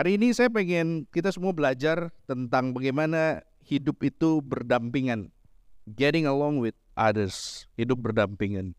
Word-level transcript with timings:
Hari 0.00 0.16
ini 0.16 0.32
saya 0.32 0.48
pengen 0.48 1.04
kita 1.12 1.28
semua 1.28 1.52
belajar 1.52 2.08
tentang 2.24 2.72
bagaimana 2.72 3.44
hidup 3.60 4.00
itu 4.00 4.40
berdampingan. 4.40 5.28
Getting 5.84 6.24
along 6.24 6.56
with 6.56 6.72
others, 6.96 7.68
hidup 7.76 8.00
berdampingan. 8.00 8.72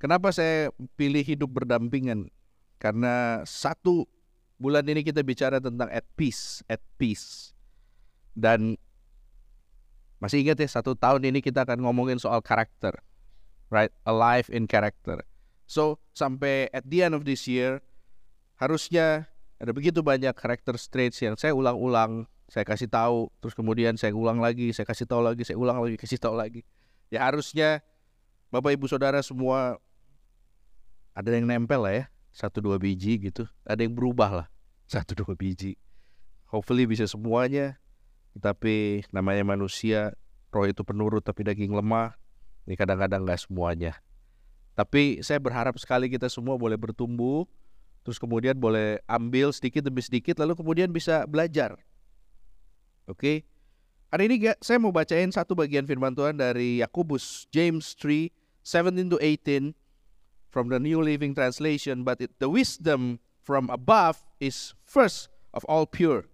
Kenapa 0.00 0.32
saya 0.32 0.72
pilih 0.96 1.20
hidup 1.20 1.60
berdampingan? 1.60 2.32
Karena 2.80 3.44
satu 3.44 4.08
bulan 4.56 4.88
ini 4.88 5.04
kita 5.04 5.20
bicara 5.20 5.60
tentang 5.60 5.92
at 5.92 6.08
peace, 6.16 6.64
at 6.72 6.80
peace. 6.96 7.52
Dan 8.32 8.80
masih 10.24 10.40
ingat 10.40 10.56
ya 10.56 10.72
satu 10.72 10.96
tahun 10.96 11.20
ini 11.28 11.44
kita 11.44 11.68
akan 11.68 11.84
ngomongin 11.84 12.16
soal 12.16 12.40
karakter, 12.40 12.96
right? 13.68 13.92
Alive 14.08 14.48
in 14.48 14.64
character. 14.64 15.20
So 15.68 16.00
sampai 16.16 16.72
at 16.72 16.88
the 16.88 17.04
end 17.04 17.12
of 17.12 17.28
this 17.28 17.44
year 17.44 17.84
harusnya 18.56 19.28
ada 19.62 19.70
begitu 19.70 20.02
banyak 20.02 20.34
karakter 20.34 20.74
traits 20.74 21.22
yang 21.22 21.38
saya 21.38 21.54
ulang-ulang, 21.54 22.26
saya 22.50 22.66
kasih 22.66 22.90
tahu, 22.90 23.30
terus 23.38 23.54
kemudian 23.54 23.94
saya 23.94 24.10
ulang 24.10 24.42
lagi, 24.42 24.74
saya 24.74 24.82
kasih 24.82 25.06
tahu 25.06 25.22
lagi, 25.22 25.46
saya 25.46 25.54
ulang 25.54 25.78
lagi, 25.78 25.94
kasih 25.94 26.18
tahu 26.18 26.34
lagi. 26.34 26.66
Ya 27.14 27.22
harusnya 27.22 27.78
Bapak 28.50 28.74
Ibu 28.74 28.90
Saudara 28.90 29.22
semua 29.22 29.78
ada 31.14 31.30
yang 31.30 31.46
nempel 31.46 31.78
lah 31.78 31.94
ya, 31.94 32.04
satu 32.34 32.58
dua 32.58 32.82
biji 32.82 33.22
gitu, 33.22 33.46
ada 33.62 33.86
yang 33.86 33.94
berubah 33.94 34.42
lah, 34.42 34.46
satu 34.98 35.14
dua 35.14 35.38
biji. 35.38 35.78
Hopefully 36.50 36.82
bisa 36.90 37.06
semuanya, 37.06 37.78
tapi 38.42 39.06
namanya 39.14 39.46
manusia, 39.46 40.10
roh 40.50 40.66
itu 40.66 40.82
penurut 40.82 41.22
tapi 41.22 41.46
daging 41.46 41.70
lemah, 41.70 42.18
ini 42.66 42.74
kadang-kadang 42.74 43.22
nggak 43.22 43.46
semuanya. 43.46 43.94
Tapi 44.74 45.22
saya 45.22 45.38
berharap 45.38 45.78
sekali 45.78 46.10
kita 46.10 46.26
semua 46.26 46.58
boleh 46.58 46.74
bertumbuh, 46.74 47.46
terus 48.02 48.18
kemudian 48.18 48.58
boleh 48.58 48.98
ambil 49.06 49.54
sedikit 49.54 49.86
demi 49.86 50.02
sedikit 50.02 50.38
lalu 50.42 50.58
kemudian 50.58 50.90
bisa 50.90 51.26
belajar. 51.26 51.78
Oke. 53.06 53.18
Okay? 53.18 53.36
Hari 54.12 54.28
ini 54.28 54.36
saya 54.60 54.76
mau 54.76 54.92
bacain 54.92 55.32
satu 55.32 55.56
bagian 55.56 55.88
firman 55.88 56.12
Tuhan 56.12 56.36
dari 56.36 56.84
Yakobus 56.84 57.48
James 57.48 57.96
3 57.96 58.28
17 58.60 59.08
to 59.08 59.16
18 59.16 59.72
from 60.52 60.68
the 60.68 60.76
New 60.76 61.00
Living 61.00 61.32
Translation 61.32 62.04
but 62.04 62.20
it, 62.20 62.28
the 62.36 62.52
wisdom 62.52 63.16
from 63.40 63.72
above 63.72 64.20
is 64.36 64.76
first 64.84 65.32
of 65.56 65.64
all 65.64 65.88
pure. 65.88 66.28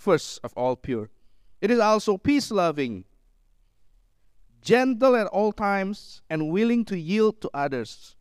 First 0.00 0.40
of 0.40 0.56
all 0.56 0.72
pure. 0.72 1.12
It 1.60 1.70
is 1.70 1.78
also 1.78 2.16
peace 2.16 2.50
loving, 2.50 3.04
gentle 4.62 5.14
at 5.14 5.28
all 5.28 5.52
times 5.52 6.22
and 6.30 6.48
willing 6.50 6.84
to 6.86 6.98
yield 6.98 7.42
to 7.42 7.50
others. 7.52 8.16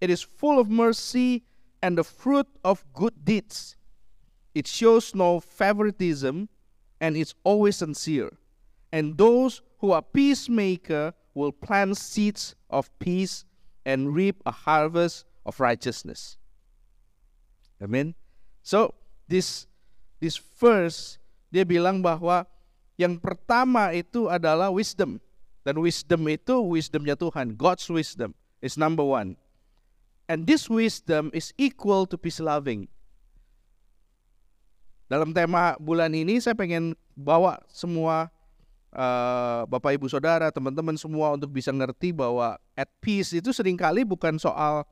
It 0.00 0.10
is 0.14 0.22
full 0.22 0.60
of 0.60 0.70
mercy 0.70 1.42
and 1.82 1.98
the 1.98 2.04
fruit 2.04 2.46
of 2.64 2.84
good 2.92 3.24
deeds. 3.24 3.76
It 4.54 4.66
shows 4.66 5.14
no 5.14 5.40
favoritism 5.40 6.48
and 7.00 7.16
is 7.16 7.34
always 7.44 7.76
sincere. 7.76 8.36
And 8.92 9.16
those 9.16 9.62
who 9.78 9.92
are 9.92 10.02
peacemaker 10.02 11.14
will 11.34 11.52
plant 11.52 11.96
seeds 11.96 12.54
of 12.70 12.90
peace 12.98 13.44
and 13.86 14.14
reap 14.14 14.42
a 14.44 14.50
harvest 14.50 15.24
of 15.46 15.60
righteousness. 15.60 16.36
Amen. 17.80 18.14
So 18.62 18.94
this 19.30 19.70
this 20.18 20.36
verse 20.36 21.22
dia 21.48 21.62
bilang 21.62 22.02
bahwa 22.02 22.44
yang 22.98 23.22
pertama 23.22 23.94
itu 23.94 24.26
adalah 24.26 24.74
wisdom 24.74 25.22
dan 25.62 25.78
wisdom 25.78 26.26
itu 26.26 26.58
wisdomnya 26.58 27.14
Tuhan. 27.14 27.54
God's 27.54 27.86
wisdom 27.86 28.34
is 28.58 28.74
number 28.74 29.06
one. 29.06 29.38
And 30.28 30.44
this 30.44 30.68
wisdom 30.68 31.32
is 31.32 31.56
equal 31.56 32.04
to 32.12 32.20
peace 32.20 32.38
loving. 32.38 32.92
Dalam 35.08 35.32
tema 35.32 35.72
bulan 35.80 36.12
ini 36.12 36.36
saya 36.36 36.52
pengen 36.52 36.92
bawa 37.16 37.64
semua 37.72 38.28
uh, 38.92 39.64
Bapak 39.64 39.96
Ibu 39.96 40.04
Saudara, 40.12 40.52
teman-teman 40.52 41.00
semua 41.00 41.32
untuk 41.32 41.48
bisa 41.48 41.72
ngerti 41.72 42.12
bahwa 42.12 42.60
at 42.76 42.92
peace 43.00 43.32
itu 43.32 43.48
sering 43.56 43.80
kali 43.80 44.04
bukan 44.04 44.36
soal 44.36 44.84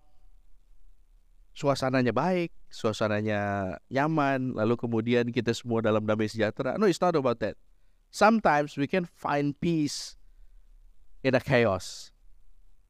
suasananya 1.53 2.17
baik, 2.17 2.49
suasananya 2.73 3.77
nyaman, 3.93 4.57
lalu 4.57 4.81
kemudian 4.81 5.29
kita 5.29 5.53
semua 5.53 5.85
dalam 5.85 6.05
damai 6.09 6.33
sejahtera. 6.33 6.81
No, 6.81 6.89
it's 6.89 7.01
not 7.01 7.13
about 7.13 7.37
that. 7.45 7.61
Sometimes 8.09 8.81
we 8.81 8.89
can 8.89 9.05
find 9.05 9.53
peace 9.61 10.17
in 11.21 11.37
a 11.37 11.43
chaos. 11.45 12.09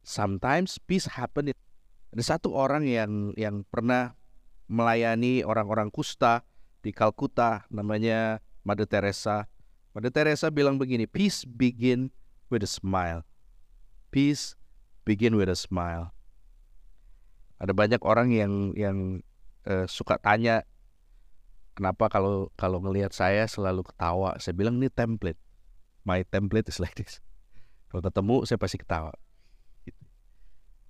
Sometimes 0.06 0.78
peace 0.78 1.10
happen 1.18 1.50
in 1.50 1.58
ada 2.12 2.22
satu 2.22 2.54
orang 2.54 2.86
yang 2.86 3.34
yang 3.34 3.66
pernah 3.66 4.14
melayani 4.66 5.46
orang-orang 5.46 5.90
kusta 5.90 6.42
di 6.82 6.90
Kalkuta 6.94 7.66
namanya 7.70 8.42
Mother 8.66 8.86
Teresa. 8.86 9.46
Mother 9.94 10.12
Teresa 10.12 10.50
bilang 10.50 10.76
begini, 10.76 11.06
peace 11.08 11.46
begin 11.46 12.12
with 12.50 12.62
a 12.62 12.70
smile. 12.70 13.26
Peace 14.10 14.54
begin 15.06 15.34
with 15.34 15.50
a 15.50 15.58
smile. 15.58 16.14
Ada 17.56 17.72
banyak 17.72 18.02
orang 18.04 18.34
yang 18.34 18.76
yang 18.76 19.24
uh, 19.64 19.88
suka 19.88 20.20
tanya 20.20 20.66
kenapa 21.72 22.12
kalau 22.12 22.52
kalau 22.58 22.82
ngelihat 22.82 23.14
saya 23.14 23.48
selalu 23.48 23.86
ketawa. 23.86 24.36
Saya 24.42 24.52
bilang 24.52 24.76
ini 24.82 24.92
template. 24.92 25.40
My 26.06 26.22
template 26.22 26.70
is 26.70 26.78
like 26.78 26.94
this. 26.94 27.18
Kalau 27.90 28.02
ketemu 28.04 28.36
saya 28.44 28.58
pasti 28.60 28.78
ketawa. 28.78 29.14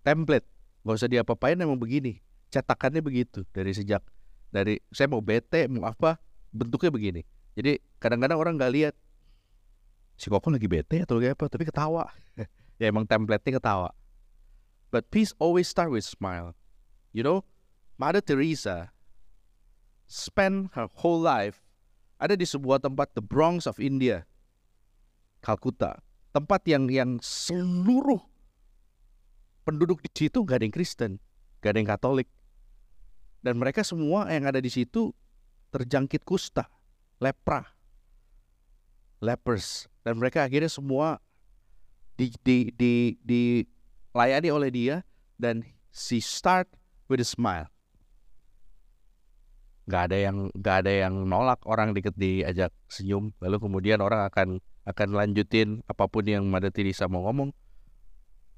Template 0.03 0.56
nggak 0.87 1.03
usah 1.03 1.11
diapa-apain 1.11 1.59
emang 1.59 1.75
begini. 1.75 2.23
Cetakannya 2.47 3.03
begitu 3.03 3.43
dari 3.51 3.75
sejak 3.75 4.07
dari 4.55 4.79
saya 4.95 5.11
mau 5.11 5.19
bete 5.19 5.67
mau 5.67 5.91
apa 5.91 6.15
bentuknya 6.55 6.95
begini. 6.95 7.23
Jadi 7.59 7.83
kadang-kadang 7.99 8.39
orang 8.39 8.55
nggak 8.55 8.71
lihat. 8.71 8.95
Si 10.15 10.31
koko 10.31 10.55
lagi 10.55 10.71
bete 10.71 11.03
atau 11.03 11.19
lagi 11.19 11.35
apa 11.35 11.51
tapi 11.51 11.67
ketawa. 11.67 12.07
Ya 12.77 12.93
emang 12.93 13.09
template-nya 13.09 13.57
ketawa. 13.57 13.89
But 14.93 15.09
peace 15.09 15.33
always 15.41 15.65
start 15.65 15.89
with 15.89 16.05
smile. 16.05 16.53
You 17.11 17.25
know 17.25 17.49
Mother 17.97 18.21
Teresa 18.21 18.93
spend 20.05 20.77
her 20.77 20.85
whole 21.01 21.17
life 21.17 21.65
ada 22.21 22.37
di 22.37 22.45
sebuah 22.45 22.85
tempat 22.85 23.17
the 23.17 23.25
Bronx 23.25 23.65
of 23.65 23.81
India 23.81 24.29
Calcutta. 25.41 26.05
Tempat 26.37 26.69
yang 26.69 26.93
yang 26.93 27.17
seluruh 27.25 28.21
penduduk 29.67 29.99
di 29.99 30.11
situ 30.15 30.47
gak 30.47 30.63
ada 30.63 30.65
yang 30.71 30.75
Kristen, 30.75 31.19
gak 31.59 31.75
ada 31.75 31.79
yang 31.83 31.91
Katolik. 31.91 32.31
Dan 33.43 33.59
mereka 33.59 33.83
semua 33.83 34.31
yang 34.31 34.47
ada 34.47 34.63
di 34.63 34.71
situ 34.71 35.11
terjangkit 35.75 36.23
kusta, 36.23 36.71
lepra, 37.19 37.67
lepers. 39.19 39.91
Dan 40.07 40.23
mereka 40.23 40.47
akhirnya 40.47 40.71
semua 40.71 41.19
di, 42.15 42.31
di, 42.47 42.71
di, 42.71 43.19
dilayani 43.27 44.49
oleh 44.55 44.71
dia 44.71 44.97
dan 45.35 45.67
si 45.91 46.23
start 46.23 46.71
with 47.11 47.19
a 47.19 47.27
smile. 47.27 47.67
Gak 49.87 50.11
ada 50.11 50.19
yang 50.19 50.51
gak 50.59 50.87
ada 50.87 50.93
yang 51.07 51.15
nolak 51.27 51.63
orang 51.67 51.95
dikit 51.95 52.15
diajak 52.15 52.75
senyum, 52.91 53.35
lalu 53.43 53.63
kemudian 53.63 53.99
orang 54.03 54.27
akan 54.27 54.49
akan 54.87 55.09
lanjutin 55.15 55.83
apa 55.91 56.07
pun 56.07 56.27
yang 56.27 56.47
Mother 56.47 56.71
Teresa 56.71 57.11
mau 57.11 57.27
ngomong 57.27 57.51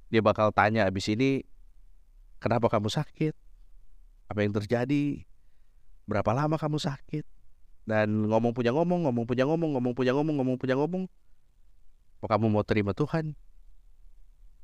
dia 0.08 0.24
bakal 0.24 0.48
tanya 0.56 0.88
abis 0.88 1.12
ini 1.12 1.44
kenapa 2.40 2.72
kamu 2.72 2.88
sakit? 2.88 3.36
Apa 4.28 4.40
yang 4.40 4.56
terjadi? 4.56 5.24
Berapa 6.08 6.32
lama 6.32 6.56
kamu 6.56 6.80
sakit? 6.80 7.24
Dan 7.84 8.28
ngomong 8.28 8.56
punya 8.56 8.72
ngomong 8.72 9.08
ngomong 9.08 9.24
punya 9.28 9.44
ngomong 9.44 9.76
ngomong 9.76 9.92
punya 9.92 10.12
ngomong 10.16 10.34
ngomong 10.40 10.56
punya 10.56 10.76
ngomong. 10.76 11.04
Apa 12.20 12.36
kamu 12.36 12.44
mau 12.48 12.64
terima 12.64 12.96
Tuhan? 12.96 13.36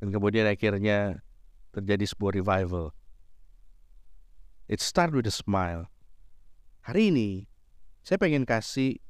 Dan 0.00 0.08
kemudian 0.12 0.48
akhirnya 0.48 1.20
terjadi 1.76 2.04
sebuah 2.08 2.40
revival. 2.40 2.92
It 4.64 4.80
start 4.80 5.12
with 5.12 5.28
a 5.28 5.34
smile. 5.34 5.92
Hari 6.88 7.12
ini 7.12 7.30
saya 8.00 8.16
pengen 8.16 8.48
kasih 8.48 9.00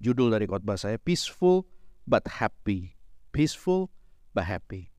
judul 0.00 0.32
dari 0.32 0.44
khotbah 0.44 0.76
saya 0.76 1.00
peaceful 1.00 1.64
but 2.04 2.24
happy. 2.40 2.96
Peaceful 3.32 3.88
but 4.32 4.48
happy 4.48 4.95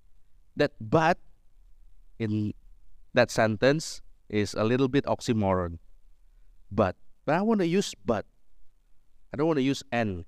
that 0.57 0.73
but 0.81 1.21
in 2.17 2.53
that 3.13 3.29
sentence 3.31 4.01
is 4.27 4.53
a 4.53 4.65
little 4.65 4.89
bit 4.89 5.05
oxymoron. 5.05 5.79
But, 6.69 6.97
but 7.23 7.35
I 7.35 7.41
want 7.41 7.61
to 7.61 7.69
use 7.69 7.95
but. 8.03 8.25
I 9.31 9.37
don't 9.37 9.47
want 9.47 9.61
to 9.61 9.65
use 9.65 9.83
and. 9.91 10.25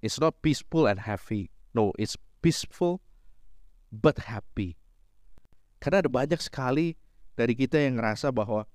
It's 0.00 0.20
not 0.20 0.42
peaceful 0.42 0.86
and 0.86 1.02
happy. 1.02 1.50
No, 1.74 1.90
it's 1.98 2.14
peaceful 2.40 3.02
but 3.90 4.30
happy. 4.30 4.78
Karena 5.82 6.06
ada 6.06 6.10
banyak 6.10 6.38
sekali 6.38 6.94
dari 7.34 7.54
kita 7.58 7.82
yang 7.82 7.98
ngerasa 7.98 8.30
bahwa 8.30 8.66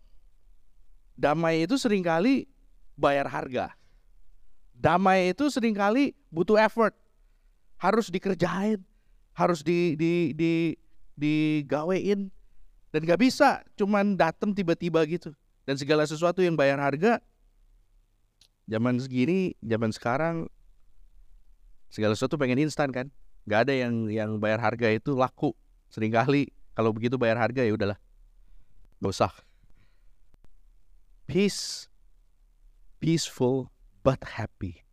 damai 1.16 1.64
itu 1.64 1.80
sering 1.80 2.04
kali 2.04 2.48
bayar 3.00 3.28
harga. 3.32 3.72
Damai 4.76 5.32
itu 5.32 5.48
sering 5.48 5.76
kali 5.76 6.12
butuh 6.28 6.60
effort. 6.60 6.92
Harus 7.80 8.08
dikerjain, 8.12 8.84
harus 9.34 9.66
di 9.66 9.98
di 9.98 10.34
di 10.34 10.78
digawein 11.14 12.30
dan 12.90 13.02
gak 13.06 13.22
bisa 13.22 13.62
cuman 13.78 14.18
datang 14.18 14.54
tiba-tiba 14.54 15.06
gitu 15.06 15.34
dan 15.66 15.78
segala 15.78 16.06
sesuatu 16.06 16.42
yang 16.42 16.58
bayar 16.58 16.78
harga 16.78 17.22
zaman 18.68 19.00
segini, 19.00 19.56
zaman 19.60 19.92
sekarang 19.92 20.48
segala 21.92 22.16
sesuatu 22.16 22.40
pengen 22.40 22.64
instan 22.64 22.90
kan. 22.92 23.08
Gak 23.44 23.68
ada 23.68 23.74
yang 23.76 24.08
yang 24.08 24.40
bayar 24.40 24.64
harga 24.64 24.88
itu 24.88 25.16
laku. 25.16 25.52
Seringkali 25.92 26.50
kalau 26.74 26.96
begitu 26.96 27.20
bayar 27.20 27.38
harga 27.44 27.62
ya 27.64 27.76
udahlah. 27.76 28.00
Gak 29.04 29.12
usah. 29.12 29.34
Peace, 31.28 31.92
peaceful 33.00 33.72
but 34.04 34.20
happy. 34.24 34.84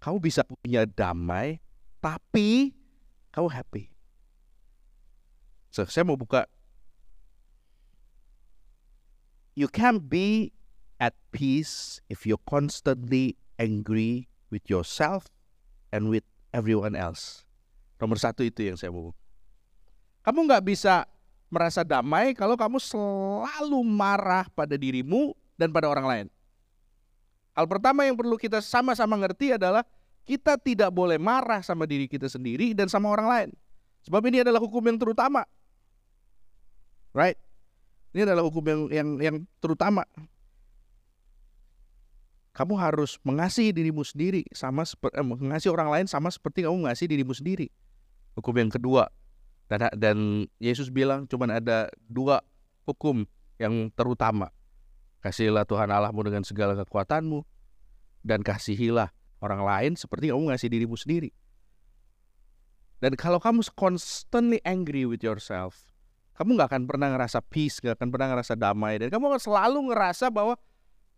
Kamu 0.00 0.18
bisa 0.18 0.46
punya 0.46 0.88
damai, 0.88 1.60
tapi 2.00 2.72
kamu 3.30 3.48
happy. 3.50 3.84
So, 5.70 5.86
saya 5.86 6.02
mau 6.02 6.18
buka. 6.18 6.50
You 9.54 9.70
can't 9.70 10.10
be 10.10 10.50
at 10.98 11.14
peace 11.30 12.02
if 12.10 12.26
you're 12.26 12.42
constantly 12.46 13.38
angry 13.58 14.26
with 14.50 14.66
yourself 14.66 15.30
and 15.94 16.10
with 16.10 16.26
everyone 16.50 16.98
else. 16.98 17.46
Nomor 18.02 18.18
satu 18.18 18.42
itu 18.42 18.66
yang 18.66 18.76
saya 18.78 18.90
mau. 18.90 19.14
Kamu 20.26 20.48
nggak 20.50 20.64
bisa 20.66 21.06
merasa 21.50 21.82
damai 21.82 22.34
kalau 22.34 22.54
kamu 22.54 22.78
selalu 22.78 23.78
marah 23.84 24.46
pada 24.54 24.74
dirimu 24.74 25.34
dan 25.58 25.70
pada 25.70 25.86
orang 25.90 26.06
lain. 26.06 26.26
Hal 27.54 27.66
pertama 27.66 28.06
yang 28.06 28.14
perlu 28.14 28.38
kita 28.38 28.62
sama-sama 28.62 29.18
ngerti 29.18 29.54
adalah 29.58 29.82
kita 30.30 30.54
tidak 30.62 30.94
boleh 30.94 31.18
marah 31.18 31.58
sama 31.58 31.90
diri 31.90 32.06
kita 32.06 32.30
sendiri 32.30 32.70
dan 32.70 32.86
sama 32.86 33.10
orang 33.10 33.26
lain. 33.26 33.50
Sebab 34.06 34.22
ini 34.30 34.46
adalah 34.46 34.62
hukum 34.62 34.78
yang 34.86 34.94
terutama. 34.94 35.42
Right? 37.10 37.34
Ini 38.14 38.22
adalah 38.22 38.46
hukum 38.46 38.62
yang 38.62 38.80
yang 38.94 39.08
yang 39.18 39.36
terutama. 39.58 40.06
Kamu 42.54 42.78
harus 42.78 43.18
mengasihi 43.26 43.74
dirimu 43.74 44.06
sendiri 44.06 44.46
sama 44.54 44.86
seperti 44.86 45.18
eh, 45.18 45.26
mengasihi 45.26 45.70
orang 45.74 45.90
lain 45.90 46.06
sama 46.06 46.30
seperti 46.30 46.62
kamu 46.62 46.86
mengasihi 46.86 47.10
dirimu 47.10 47.34
sendiri. 47.34 47.66
Hukum 48.38 48.54
yang 48.54 48.70
kedua. 48.70 49.10
Dan 49.66 49.90
dan 49.98 50.18
Yesus 50.62 50.94
bilang 50.94 51.26
cuma 51.26 51.50
ada 51.50 51.90
dua 52.06 52.38
hukum 52.86 53.26
yang 53.58 53.90
terutama. 53.98 54.54
Kasihilah 55.26 55.66
Tuhan 55.66 55.90
Allahmu 55.90 56.22
dengan 56.22 56.46
segala 56.46 56.78
kekuatanmu 56.78 57.42
dan 58.22 58.46
kasihilah 58.46 59.10
orang 59.40 59.64
lain 59.64 59.92
seperti 59.96 60.28
kamu 60.30 60.52
mengasihi 60.52 60.72
dirimu 60.72 60.96
sendiri. 60.96 61.32
Dan 63.00 63.16
kalau 63.16 63.40
kamu 63.40 63.64
constantly 63.74 64.60
angry 64.68 65.08
with 65.08 65.24
yourself, 65.24 65.90
kamu 66.36 66.56
nggak 66.56 66.68
akan 66.72 66.84
pernah 66.84 67.08
ngerasa 67.16 67.40
peace, 67.48 67.80
nggak 67.80 67.96
akan 67.96 68.08
pernah 68.12 68.28
ngerasa 68.36 68.54
damai, 68.56 69.00
dan 69.00 69.08
kamu 69.08 69.32
akan 69.32 69.40
selalu 69.40 69.78
ngerasa 69.92 70.28
bahwa 70.28 70.56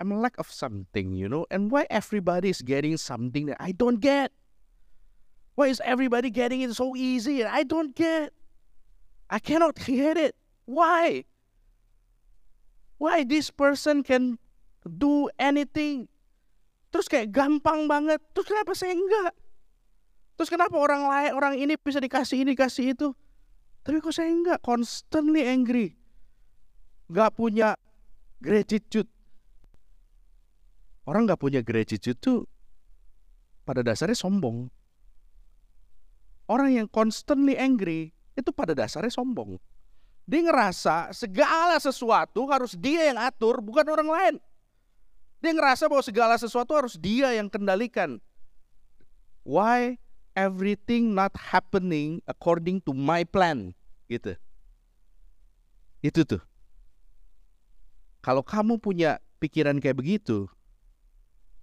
I'm 0.03 0.11
lack 0.19 0.35
of 0.39 0.51
something, 0.51 1.15
you 1.15 1.31
know. 1.31 1.47
And 1.51 1.71
why 1.71 1.87
everybody 1.87 2.51
is 2.51 2.63
getting 2.63 2.99
something 2.99 3.47
that 3.47 3.59
I 3.63 3.71
don't 3.71 4.03
get? 4.03 4.35
Why 5.55 5.69
is 5.69 5.83
everybody 5.85 6.31
getting 6.31 6.63
it 6.63 6.75
so 6.75 6.97
easy 6.97 7.43
and 7.43 7.51
I 7.51 7.63
don't 7.63 7.95
get? 7.95 8.33
I 9.31 9.39
cannot 9.39 9.77
get 9.87 10.17
it. 10.17 10.35
Why? 10.65 11.25
Why 12.99 13.23
this 13.23 13.51
person 13.51 14.03
can 14.03 14.39
do 14.87 15.31
anything? 15.39 16.09
Terus 16.93 17.09
kayak 17.09 17.33
gampang 17.33 17.89
banget. 17.89 18.21
Terus 18.37 18.47
kenapa 18.47 18.77
saya 18.77 18.93
enggak? 18.93 19.33
Terus 20.37 20.49
kenapa 20.53 20.77
orang 20.77 21.09
lain, 21.09 21.31
orang 21.33 21.55
ini 21.57 21.75
bisa 21.81 21.99
dikasih 21.99 22.45
ini, 22.45 22.53
dikasih 22.53 22.93
itu? 22.93 23.09
Tapi 23.83 23.99
kok 23.99 24.13
saya 24.13 24.29
enggak? 24.29 24.61
Constantly 24.61 25.49
angry. 25.49 25.97
Gak 27.09 27.33
punya 27.35 27.75
gratitude. 28.39 29.09
Orang 31.03 31.27
nggak 31.27 31.41
punya 31.43 31.61
gratitude 31.67 32.15
tuh 32.23 32.47
pada 33.67 33.83
dasarnya 33.83 34.15
sombong. 34.15 34.71
Orang 36.47 36.75
yang 36.75 36.87
constantly 36.87 37.59
angry 37.59 38.15
itu 38.39 38.51
pada 38.55 38.75
dasarnya 38.75 39.11
sombong. 39.11 39.59
Dia 40.23 40.47
ngerasa 40.47 41.11
segala 41.11 41.79
sesuatu 41.83 42.47
harus 42.47 42.79
dia 42.79 43.11
yang 43.11 43.19
atur, 43.19 43.59
bukan 43.59 43.87
orang 43.91 44.09
lain. 44.11 44.35
Dia 45.43 45.51
ngerasa 45.51 45.91
bahwa 45.91 46.07
segala 46.07 46.39
sesuatu 46.39 46.71
harus 46.79 46.95
dia 46.95 47.35
yang 47.35 47.51
kendalikan. 47.51 48.23
Why 49.43 49.99
everything 50.39 51.19
not 51.19 51.35
happening 51.35 52.23
according 52.31 52.79
to 52.87 52.95
my 52.95 53.27
plan? 53.27 53.75
Gitu. 54.07 54.39
Itu 55.99 56.23
tuh. 56.23 56.43
Kalau 58.23 58.47
kamu 58.47 58.79
punya 58.79 59.19
pikiran 59.43 59.83
kayak 59.83 59.99
begitu, 59.99 60.47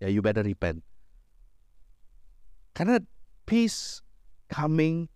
ya 0.03 0.11
you 0.11 0.19
better 0.19 0.43
repent. 0.43 0.83
Karena 2.75 2.99
peace 3.47 4.03
coming 4.51 5.07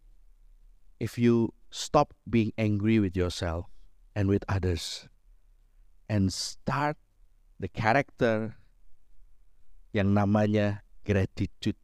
if 1.03 1.19
you 1.19 1.51
stop 1.67 2.15
being 2.23 2.55
angry 2.55 2.95
with 2.95 3.11
yourself 3.11 3.67
and 4.15 4.31
with 4.31 4.47
others 4.47 5.11
and 6.07 6.31
start 6.31 6.95
the 7.63 7.71
character 7.71 8.59
yang 9.95 10.11
namanya 10.11 10.83
gratitude. 11.07 11.79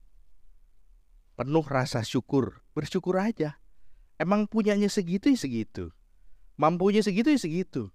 Penuh 1.39 1.63
rasa 1.63 2.03
syukur, 2.03 2.59
bersyukur 2.75 3.15
aja. 3.15 3.63
Emang 4.19 4.43
punyanya 4.43 4.91
segitu 4.91 5.31
ya 5.31 5.39
segitu. 5.39 5.95
Mampunya 6.59 6.99
segitu 6.99 7.31
ya 7.31 7.39
segitu. 7.39 7.87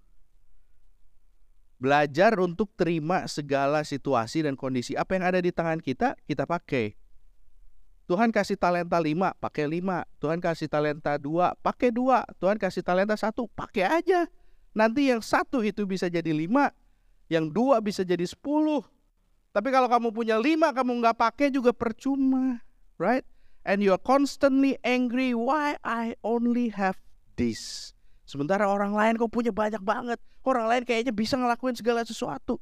Belajar 1.77 2.33
untuk 2.41 2.73
terima 2.73 3.29
segala 3.29 3.85
situasi 3.85 4.41
dan 4.41 4.57
kondisi 4.57 4.97
apa 4.97 5.13
yang 5.13 5.29
ada 5.29 5.37
di 5.37 5.53
tangan 5.53 5.77
kita, 5.77 6.17
kita 6.25 6.49
pakai. 6.49 6.97
Tuhan 8.09 8.33
kasih 8.33 8.57
talenta 8.57 8.97
lima, 8.97 9.37
pakai 9.37 9.69
lima. 9.69 10.09
Tuhan 10.17 10.41
kasih 10.41 10.65
talenta 10.65 11.21
dua, 11.21 11.53
pakai 11.61 11.93
dua. 11.93 12.25
Tuhan 12.41 12.57
kasih 12.57 12.81
talenta 12.81 13.13
satu, 13.13 13.45
pakai 13.53 13.85
aja. 13.85 14.25
Nanti 14.73 15.13
yang 15.13 15.21
satu 15.21 15.61
itu 15.61 15.85
bisa 15.85 16.09
jadi 16.09 16.33
lima, 16.33 16.73
yang 17.31 17.49
dua 17.49 17.81
bisa 17.81 18.05
jadi 18.05 18.23
sepuluh. 18.25 18.85
Tapi 19.55 19.71
kalau 19.71 19.87
kamu 19.87 20.11
punya 20.11 20.35
lima, 20.35 20.75
kamu 20.75 20.99
nggak 20.99 21.15
pakai 21.15 21.47
juga 21.47 21.71
percuma, 21.71 22.59
right? 22.99 23.23
And 23.65 23.81
you 23.81 23.95
are 23.95 24.01
constantly 24.01 24.77
angry, 24.85 25.33
why 25.33 25.79
I 25.81 26.13
only 26.21 26.69
have 26.75 26.99
this? 27.39 27.91
Sementara 28.27 28.69
orang 28.69 28.93
lain 28.93 29.15
kok 29.17 29.31
punya 29.31 29.49
banyak 29.49 29.81
banget. 29.81 30.19
Orang 30.45 30.69
lain 30.69 30.85
kayaknya 30.85 31.13
bisa 31.13 31.33
ngelakuin 31.39 31.73
segala 31.73 32.05
sesuatu. 32.05 32.61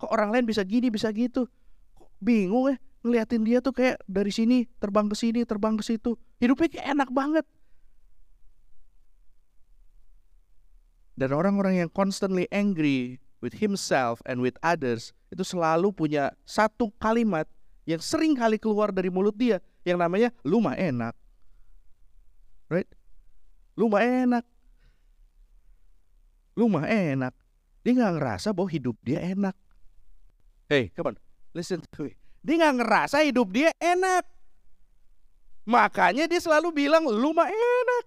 Kok 0.00 0.08
orang 0.08 0.32
lain 0.32 0.44
bisa 0.48 0.64
gini, 0.64 0.88
bisa 0.88 1.12
gitu. 1.12 1.44
Kok 1.92 2.08
bingung 2.22 2.72
ya 2.72 2.76
ngeliatin 3.02 3.42
dia 3.42 3.58
tuh 3.58 3.74
kayak 3.74 3.98
dari 4.06 4.30
sini 4.30 4.64
terbang 4.78 5.10
ke 5.10 5.16
sini, 5.18 5.42
terbang 5.42 5.74
ke 5.74 5.84
situ. 5.84 6.14
Hidupnya 6.38 6.68
kayak 6.70 6.86
enak 6.96 7.10
banget. 7.10 7.46
Dan 11.12 11.36
orang-orang 11.36 11.84
yang 11.84 11.90
constantly 11.92 12.48
angry 12.48 13.21
with 13.42 13.58
himself 13.58 14.22
and 14.24 14.40
with 14.40 14.56
others 14.62 15.10
itu 15.28 15.42
selalu 15.42 15.90
punya 15.90 16.30
satu 16.46 16.88
kalimat 17.02 17.44
yang 17.84 17.98
sering 17.98 18.38
kali 18.38 18.56
keluar 18.56 18.94
dari 18.94 19.10
mulut 19.10 19.34
dia 19.34 19.58
yang 19.82 19.98
namanya 19.98 20.30
lu 20.46 20.62
mah 20.62 20.78
enak. 20.78 21.12
Right? 22.70 22.88
Lu 23.74 23.90
mah 23.90 24.00
enak 24.00 24.46
lu 26.56 26.68
mah 26.68 26.84
enak. 26.88 27.32
Dia 27.82 27.92
nggak 27.98 28.14
ngerasa 28.20 28.48
bahwa 28.54 28.70
hidup 28.70 28.96
dia 29.02 29.18
enak. 29.18 29.56
Hey, 30.70 30.94
come 30.94 31.12
on, 31.12 31.16
listen 31.56 31.82
to 31.82 32.08
me. 32.08 32.14
Dia 32.44 32.62
nggak 32.62 32.76
ngerasa 32.82 33.26
hidup 33.26 33.48
dia 33.50 33.74
enak. 33.80 34.24
Makanya 35.66 36.26
dia 36.26 36.40
selalu 36.42 36.74
bilang 36.74 37.06
lu 37.06 37.34
mah 37.34 37.50
enak. 37.50 38.04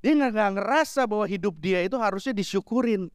Dia 0.00 0.12
nggak 0.16 0.52
ngerasa 0.60 1.04
bahwa 1.08 1.26
hidup 1.28 1.56
dia 1.60 1.84
itu 1.84 1.96
harusnya 2.00 2.32
disyukurin. 2.32 3.08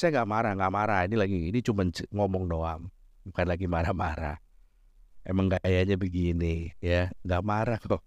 Saya 0.00 0.16
nggak 0.16 0.30
marah, 0.32 0.52
nggak 0.56 0.72
marah. 0.72 1.00
Ini 1.04 1.12
lagi 1.20 1.36
ini 1.52 1.60
cuma 1.60 1.84
ngomong 2.08 2.48
doang, 2.48 2.88
bukan 3.28 3.44
lagi 3.44 3.68
marah-marah. 3.68 4.40
Emang 5.28 5.52
gayanya 5.52 6.00
begini, 6.00 6.72
ya 6.80 7.12
nggak 7.20 7.44
marah 7.44 7.76
kok. 7.76 8.00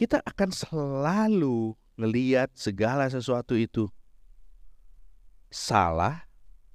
Kita 0.00 0.24
akan 0.24 0.48
selalu 0.48 1.76
ngeliat 2.00 2.56
segala 2.56 3.04
sesuatu 3.12 3.52
itu 3.52 3.92
salah 5.52 6.24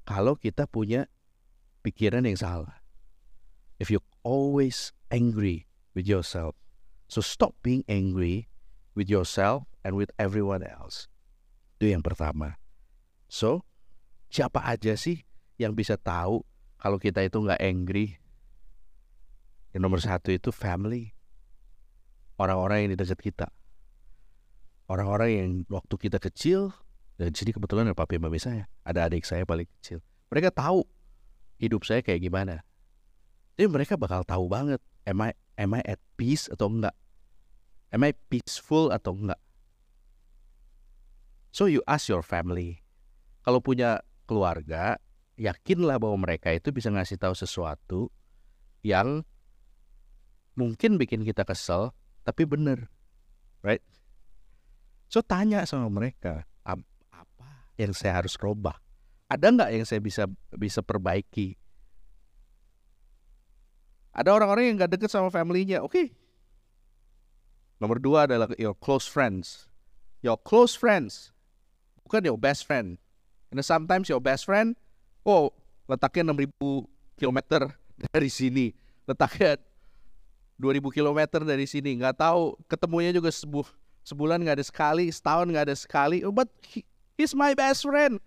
kalau 0.06 0.38
kita 0.38 0.70
punya 0.70 1.10
pikiran 1.82 2.22
yang 2.22 2.38
salah. 2.38 2.86
If 3.82 3.90
you 3.90 4.06
always 4.22 4.94
angry 5.10 5.66
with 5.98 6.06
yourself, 6.06 6.54
so 7.10 7.18
stop 7.18 7.58
being 7.66 7.82
angry 7.90 8.46
with 8.94 9.10
yourself 9.10 9.66
and 9.82 9.98
with 9.98 10.14
everyone 10.22 10.62
else. 10.62 11.10
Itu 11.82 11.98
yang 11.98 12.06
pertama. 12.06 12.62
So, 13.32 13.64
siapa 14.28 14.60
aja 14.68 15.00
sih 15.00 15.24
yang 15.56 15.72
bisa 15.72 15.96
tahu 15.96 16.44
kalau 16.76 17.00
kita 17.00 17.24
itu 17.24 17.40
nggak 17.40 17.64
angry? 17.64 18.20
Yang 19.72 19.82
nomor 19.88 20.04
satu 20.04 20.36
itu 20.36 20.52
family. 20.52 21.16
Orang-orang 22.36 22.84
yang 22.84 22.90
di 22.92 23.00
dekat 23.00 23.24
kita 23.24 23.48
orang-orang 24.92 25.30
yang 25.32 25.50
waktu 25.72 25.96
kita 25.96 26.20
kecil 26.20 26.76
dan 27.16 27.32
sini 27.32 27.56
kebetulan 27.56 27.88
ada 27.88 27.96
papi 27.96 28.20
mami 28.20 28.44
saya, 28.44 28.68
ada 28.84 29.08
adik 29.08 29.24
saya 29.24 29.48
paling 29.48 29.68
kecil. 29.80 30.04
Mereka 30.28 30.52
tahu 30.52 30.84
hidup 31.64 31.88
saya 31.88 32.04
kayak 32.04 32.20
gimana. 32.20 32.60
Jadi 33.56 33.72
mereka 33.72 33.96
bakal 33.96 34.28
tahu 34.28 34.52
banget, 34.52 34.84
am 35.08 35.24
I, 35.24 35.32
am 35.56 35.72
I 35.80 35.82
at 35.88 36.04
peace 36.20 36.52
atau 36.52 36.68
enggak? 36.68 36.96
Am 37.96 38.04
I 38.04 38.12
peaceful 38.28 38.92
atau 38.92 39.16
enggak? 39.16 39.40
So 41.56 41.68
you 41.68 41.84
ask 41.88 42.12
your 42.12 42.24
family. 42.24 42.81
Kalau 43.42 43.60
punya 43.60 44.06
keluarga, 44.30 45.02
yakinlah 45.38 45.98
bahwa 45.98 46.22
mereka 46.22 46.54
itu 46.54 46.70
bisa 46.70 46.94
ngasih 46.94 47.18
tahu 47.18 47.34
sesuatu 47.34 48.14
yang 48.86 49.26
mungkin 50.54 51.02
bikin 51.02 51.26
kita 51.26 51.42
kesel, 51.42 51.94
tapi 52.22 52.46
bener. 52.46 52.90
Right? 53.66 53.82
So 55.10 55.26
tanya 55.26 55.66
sama 55.66 55.90
mereka, 55.90 56.46
apa 56.64 57.68
yang 57.76 57.92
saya 57.98 58.22
harus 58.22 58.38
robah? 58.38 58.78
Ada 59.32 59.48
nggak 59.50 59.70
yang 59.74 59.86
saya 59.88 60.00
bisa 60.04 60.24
bisa 60.54 60.86
perbaiki? 60.86 61.58
Ada 64.12 64.36
orang-orang 64.36 64.72
yang 64.72 64.76
nggak 64.76 64.92
deket 65.00 65.10
sama 65.10 65.32
family-nya, 65.32 65.80
oke. 65.82 65.92
Okay. 65.96 66.08
Nomor 67.80 67.98
dua 67.98 68.30
adalah 68.30 68.52
your 68.60 68.76
close 68.78 69.08
friends. 69.08 69.72
Your 70.22 70.38
close 70.38 70.78
friends, 70.78 71.34
bukan 72.06 72.22
your 72.22 72.38
best 72.38 72.70
friend. 72.70 73.02
And 73.52 73.60
sometimes 73.60 74.08
your 74.08 74.24
best 74.24 74.48
friend, 74.48 74.80
oh 75.28 75.52
letaknya 75.86 76.32
6000 76.32 76.88
km 77.20 77.40
dari 78.16 78.32
sini, 78.32 78.72
letaknya 79.04 79.60
2000 80.56 80.88
km 80.96 81.20
dari 81.44 81.68
sini, 81.68 82.00
nggak 82.00 82.16
tahu 82.16 82.56
ketemunya 82.72 83.12
juga 83.12 83.28
sebuah 83.28 83.68
sebulan 84.02 84.42
nggak 84.42 84.58
ada 84.62 84.66
sekali, 84.66 85.06
setahun 85.12 85.46
nggak 85.52 85.66
ada 85.68 85.76
sekali. 85.78 86.24
Oh, 86.26 86.34
but 86.34 86.50
he, 86.64 86.82
he's 87.20 87.36
my 87.36 87.52
best 87.54 87.86
friend. 87.86 88.18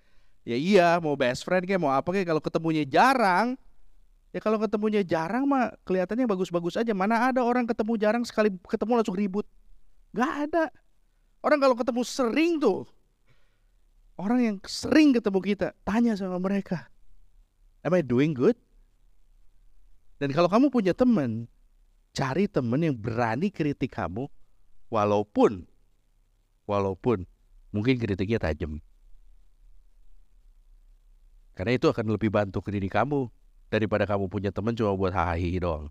Ya 0.44 0.60
iya, 0.60 0.88
mau 1.00 1.16
best 1.16 1.42
friend 1.42 1.64
kayak 1.64 1.80
mau 1.80 1.88
apa 1.88 2.04
kayak 2.12 2.28
kalau 2.28 2.42
ketemunya 2.44 2.84
jarang, 2.84 3.56
ya 4.28 4.44
kalau 4.44 4.60
ketemunya 4.60 5.00
jarang 5.00 5.48
mah 5.48 5.72
kelihatannya 5.88 6.28
bagus-bagus 6.28 6.76
aja. 6.76 6.92
Mana 6.92 7.32
ada 7.32 7.40
orang 7.40 7.64
ketemu 7.64 7.96
jarang 7.96 8.24
sekali 8.28 8.52
ketemu 8.68 8.92
langsung 9.00 9.16
ribut? 9.16 9.48
Gak 10.12 10.50
ada. 10.50 10.68
Orang 11.40 11.58
kalau 11.64 11.76
ketemu 11.76 12.02
sering 12.04 12.60
tuh, 12.60 12.84
orang 14.18 14.40
yang 14.42 14.56
sering 14.66 15.14
ketemu 15.14 15.40
kita, 15.42 15.68
tanya 15.82 16.14
sama 16.14 16.38
mereka, 16.38 16.90
am 17.82 17.94
I 17.94 18.02
doing 18.02 18.34
good? 18.34 18.58
Dan 20.18 20.30
kalau 20.30 20.46
kamu 20.46 20.70
punya 20.70 20.94
teman, 20.94 21.50
cari 22.14 22.46
teman 22.46 22.80
yang 22.80 22.94
berani 22.94 23.50
kritik 23.50 23.94
kamu, 23.94 24.30
Walaupun 24.94 25.66
walaupun 26.70 27.26
mungkin 27.74 27.98
kritiknya 27.98 28.38
tajam. 28.38 28.78
Karena 31.58 31.74
itu 31.74 31.86
akan 31.86 32.14
lebih 32.14 32.30
bantu 32.30 32.62
ke 32.62 32.70
diri 32.74 32.86
kamu 32.86 33.26
daripada 33.70 34.06
kamu 34.06 34.30
punya 34.30 34.50
teman 34.54 34.74
cuma 34.74 34.94
buat 34.94 35.10
hahaha 35.10 35.50
doang. 35.58 35.86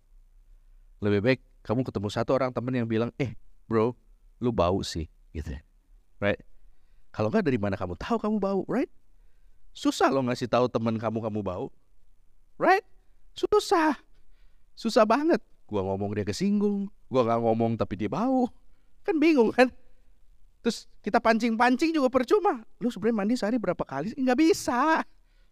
Lebih 1.03 1.19
baik 1.19 1.39
kamu 1.67 1.83
ketemu 1.87 2.07
satu 2.11 2.31
orang 2.35 2.51
teman 2.55 2.75
yang 2.75 2.87
bilang, 2.87 3.11
eh 3.19 3.35
bro, 3.67 3.95
lu 4.39 4.51
bau 4.55 4.79
sih, 4.83 5.07
gitu, 5.31 5.51
right? 6.19 6.39
Kalau 7.13 7.29
nggak 7.29 7.45
dari 7.45 7.61
mana 7.61 7.77
kamu 7.77 7.93
tahu 7.93 8.17
kamu 8.17 8.41
bau, 8.41 8.65
right? 8.65 8.89
Susah 9.69 10.09
lo 10.09 10.25
ngasih 10.25 10.49
tahu 10.49 10.65
teman 10.65 10.97
kamu 10.97 11.21
kamu 11.21 11.39
bau, 11.45 11.69
right? 12.57 12.81
Susah, 13.37 13.93
susah 14.73 15.05
banget. 15.05 15.37
Gua 15.69 15.85
ngomong 15.85 16.17
dia 16.17 16.25
kesinggung, 16.25 16.89
gua 17.09 17.21
nggak 17.21 17.39
ngomong 17.45 17.71
tapi 17.77 17.97
dia 18.01 18.09
bau, 18.09 18.49
Kan 19.03 19.19
bingung 19.19 19.51
kan? 19.51 19.67
Terus 20.63 20.87
kita 21.03 21.19
pancing-pancing 21.19 21.91
juga 21.91 22.07
percuma. 22.07 22.63
Lu 22.79 22.87
sebenarnya 22.87 23.17
mandi 23.19 23.35
sehari 23.35 23.59
berapa 23.59 23.83
kali? 23.83 24.15
Nggak 24.15 24.39
bisa. 24.39 25.03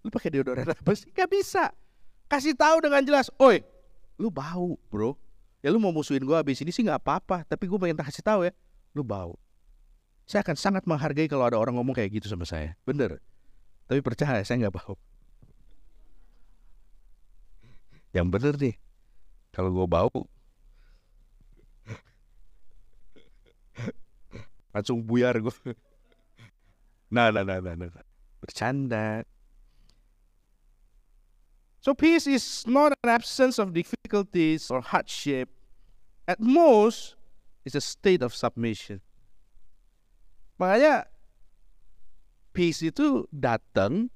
Lu 0.01 0.07
pakai 0.07 0.31
deodoran 0.31 0.71
apa 0.71 0.91
sih? 0.95 1.11
Nggak 1.11 1.29
bisa. 1.29 1.69
Kasih 2.31 2.55
tahu 2.55 2.79
dengan 2.79 3.03
jelas. 3.03 3.27
Oi, 3.35 3.59
lu 4.15 4.31
bau, 4.31 4.79
bro. 4.87 5.19
Ya 5.59 5.69
lu 5.69 5.77
mau 5.83 5.91
musuhin 5.91 6.23
gua 6.23 6.39
habis 6.39 6.63
ini 6.63 6.71
sih 6.71 6.81
nggak 6.81 7.03
apa-apa. 7.03 7.43
Tapi 7.43 7.67
gua 7.67 7.77
pengen 7.77 7.99
kasih 7.99 8.23
tahu 8.23 8.47
ya, 8.47 8.55
lu 8.95 9.03
bau. 9.03 9.35
Saya 10.31 10.47
akan 10.47 10.55
sangat 10.55 10.87
menghargai 10.87 11.27
kalau 11.27 11.43
ada 11.43 11.59
orang 11.59 11.75
ngomong 11.75 11.91
kayak 11.91 12.15
gitu 12.15 12.31
sama 12.31 12.47
saya. 12.47 12.79
Bener. 12.87 13.19
Tapi 13.91 13.99
percaya 13.99 14.39
saya 14.47 14.63
nggak 14.63 14.79
bau. 14.79 14.95
Yang 18.15 18.27
bener 18.31 18.53
nih, 18.55 18.75
kalau 19.51 19.75
gua 19.75 19.87
bau, 19.91 20.31
langsung 24.71 25.03
buyar 25.03 25.35
gue 25.39 25.75
nah 27.11 27.27
nah 27.29 27.43
nah 27.43 27.59
nah, 27.59 27.75
nah. 27.75 28.05
bercanda 28.39 29.27
so 31.83 31.91
peace 31.93 32.25
is 32.25 32.63
not 32.63 32.95
an 33.03 33.09
absence 33.11 33.59
of 33.59 33.75
difficulties 33.75 34.71
or 34.71 34.79
hardship 34.79 35.51
at 36.27 36.39
most 36.39 37.19
it's 37.67 37.75
a 37.75 37.83
state 37.83 38.23
of 38.23 38.31
submission 38.31 39.03
makanya 40.61 41.09
peace 42.53 42.85
itu 42.85 43.25
datang 43.33 44.13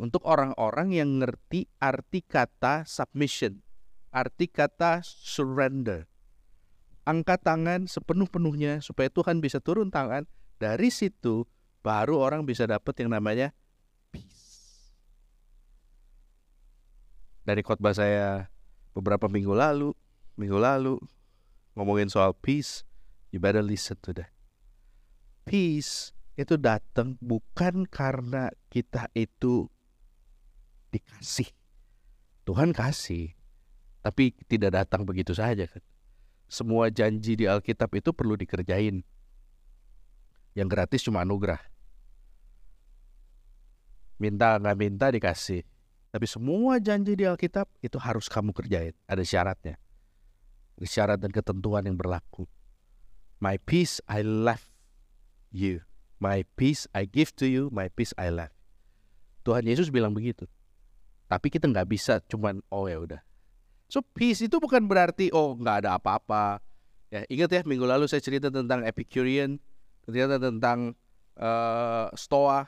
untuk 0.00 0.24
orang-orang 0.24 0.96
yang 0.96 1.20
ngerti 1.20 1.68
arti 1.76 2.24
kata 2.24 2.88
submission, 2.88 3.60
arti 4.08 4.48
kata 4.48 5.04
surrender 5.04 6.08
angkat 7.04 7.44
tangan 7.44 7.84
sepenuh-penuhnya 7.84 8.80
supaya 8.80 9.12
Tuhan 9.12 9.38
bisa 9.44 9.60
turun 9.60 9.92
tangan. 9.92 10.24
Dari 10.56 10.88
situ 10.88 11.44
baru 11.84 12.16
orang 12.16 12.48
bisa 12.48 12.64
dapat 12.64 12.96
yang 13.04 13.12
namanya 13.12 13.52
peace. 14.08 14.88
Dari 17.44 17.60
khotbah 17.60 17.92
saya 17.92 18.48
beberapa 18.96 19.28
minggu 19.28 19.52
lalu, 19.52 19.92
minggu 20.40 20.56
lalu 20.56 20.96
ngomongin 21.76 22.08
soal 22.08 22.32
peace, 22.32 22.88
you 23.28 23.36
better 23.36 23.60
listen 23.60 24.00
to 24.00 24.16
that. 24.16 24.33
Peace 25.44 26.16
itu 26.34 26.56
datang 26.56 27.20
bukan 27.20 27.86
karena 27.86 28.50
kita 28.72 29.08
itu 29.14 29.68
dikasih. 30.90 31.48
Tuhan 32.44 32.76
kasih, 32.76 33.32
tapi 34.04 34.36
tidak 34.48 34.84
datang 34.84 35.08
begitu 35.08 35.32
saja 35.32 35.64
kan 35.64 35.80
semua 36.54 36.92
janji 36.92 37.34
di 37.34 37.48
Alkitab 37.48 37.90
itu 37.96 38.12
perlu 38.12 38.36
dikerjain. 38.36 39.02
Yang 40.54 40.68
gratis 40.70 41.00
cuma 41.02 41.26
anugerah. 41.26 41.58
Minta 44.22 44.54
nggak 44.60 44.78
minta 44.78 45.10
dikasih. 45.10 45.66
Tapi 46.14 46.26
semua 46.30 46.78
janji 46.78 47.18
di 47.18 47.26
Alkitab 47.26 47.66
itu 47.82 47.98
harus 47.98 48.30
kamu 48.30 48.54
kerjain. 48.54 48.94
Ada 49.10 49.26
syaratnya. 49.26 49.74
Ada 50.78 50.86
syarat 50.86 51.18
dan 51.18 51.34
ketentuan 51.34 51.90
yang 51.90 51.98
berlaku. 51.98 52.46
My 53.42 53.58
peace 53.58 53.98
I 54.06 54.22
left 54.22 54.70
you. 55.54 55.86
My 56.18 56.42
peace 56.58 56.90
I 56.90 57.06
give 57.06 57.30
to 57.38 57.46
you. 57.46 57.70
My 57.70 57.86
peace 57.86 58.10
I 58.18 58.34
left. 58.34 58.58
Tuhan 59.46 59.62
Yesus 59.62 59.94
bilang 59.94 60.10
begitu. 60.10 60.50
Tapi 61.30 61.48
kita 61.48 61.70
nggak 61.70 61.86
bisa 61.86 62.18
cuman 62.26 62.58
oh 62.74 62.90
ya 62.90 62.98
udah 62.98 63.22
So 63.94 64.02
peace 64.02 64.42
itu 64.42 64.56
bukan 64.58 64.90
berarti 64.90 65.30
oh 65.30 65.54
nggak 65.54 65.84
ada 65.86 65.94
apa-apa. 65.94 66.58
Ya 67.12 67.22
ingat 67.30 67.50
ya 67.52 67.60
minggu 67.62 67.86
lalu 67.86 68.10
saya 68.10 68.18
cerita 68.18 68.50
tentang 68.50 68.82
Epicurean, 68.82 69.60
ternyata 70.02 70.40
tentang 70.40 70.98
uh, 71.38 72.10
Stoa. 72.16 72.66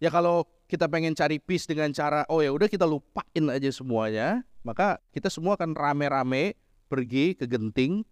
Ya 0.00 0.08
kalau 0.08 0.48
kita 0.64 0.88
pengen 0.88 1.12
cari 1.12 1.36
peace 1.36 1.68
dengan 1.68 1.92
cara 1.92 2.24
oh 2.32 2.40
ya 2.40 2.48
udah 2.48 2.64
kita 2.70 2.88
lupain 2.88 3.44
aja 3.52 3.68
semuanya, 3.68 4.40
maka 4.64 5.02
kita 5.12 5.28
semua 5.28 5.58
akan 5.58 5.76
rame-rame 5.76 6.56
pergi 6.88 7.36
ke 7.36 7.44
genting, 7.44 8.06